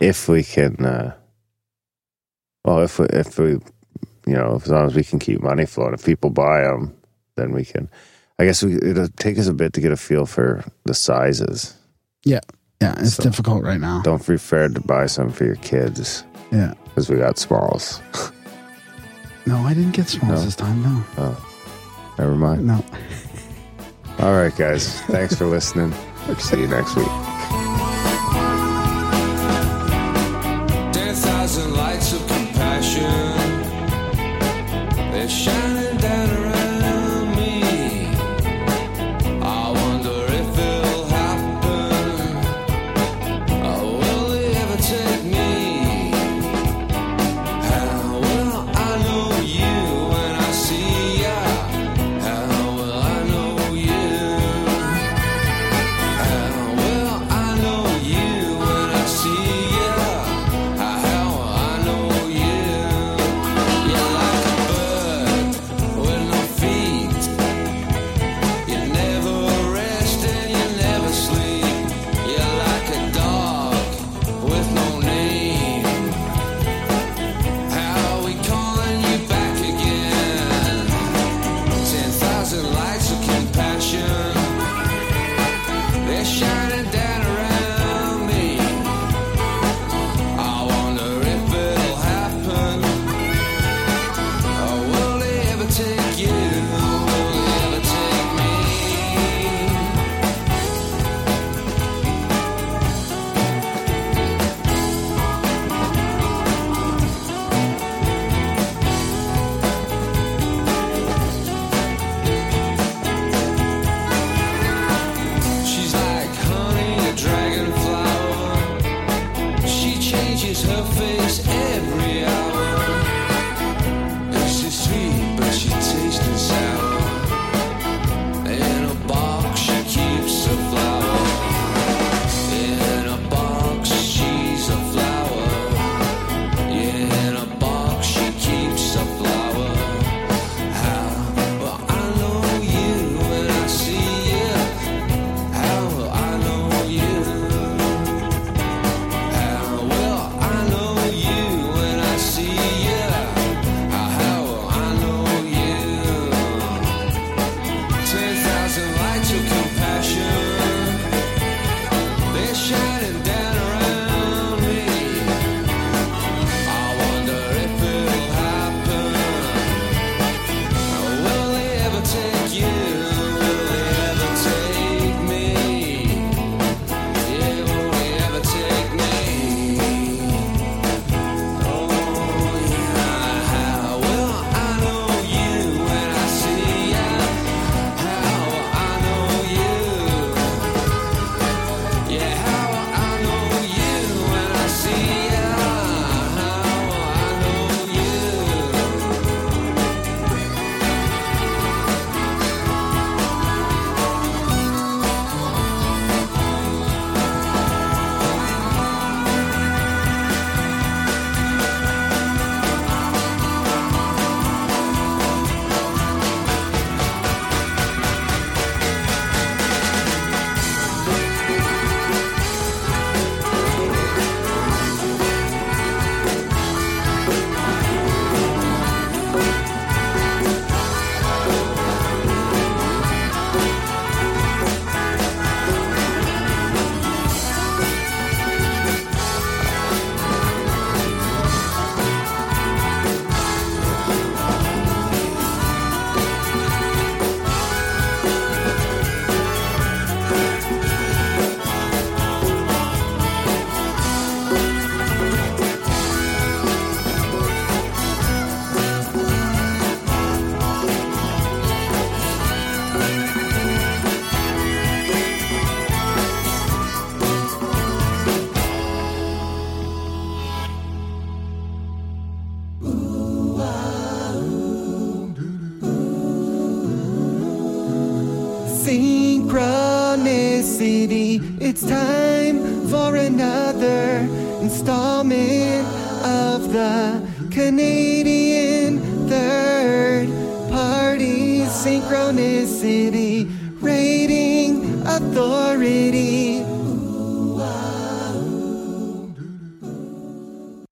[0.00, 1.14] If we can, uh,
[2.64, 3.50] well, if we, if we,
[4.26, 6.96] you know, as long as we can keep money flowing, if people buy them,
[7.36, 7.88] then we can.
[8.38, 11.76] I guess we, it'll take us a bit to get a feel for the sizes.
[12.24, 12.40] Yeah,
[12.80, 14.02] it's So- difficult right now.
[14.02, 16.74] Don't be afraid to buy some for your kids Yeah.
[16.84, 18.00] because we got smalls.
[19.46, 20.44] No, I didn't get smalls No.
[20.46, 20.82] this time.
[20.82, 21.36] No, oh.
[22.18, 22.66] Never mind.
[22.66, 22.82] no.
[24.20, 25.02] All right, guys.
[25.02, 25.92] Thanks for listening.
[26.38, 27.06] See you next week.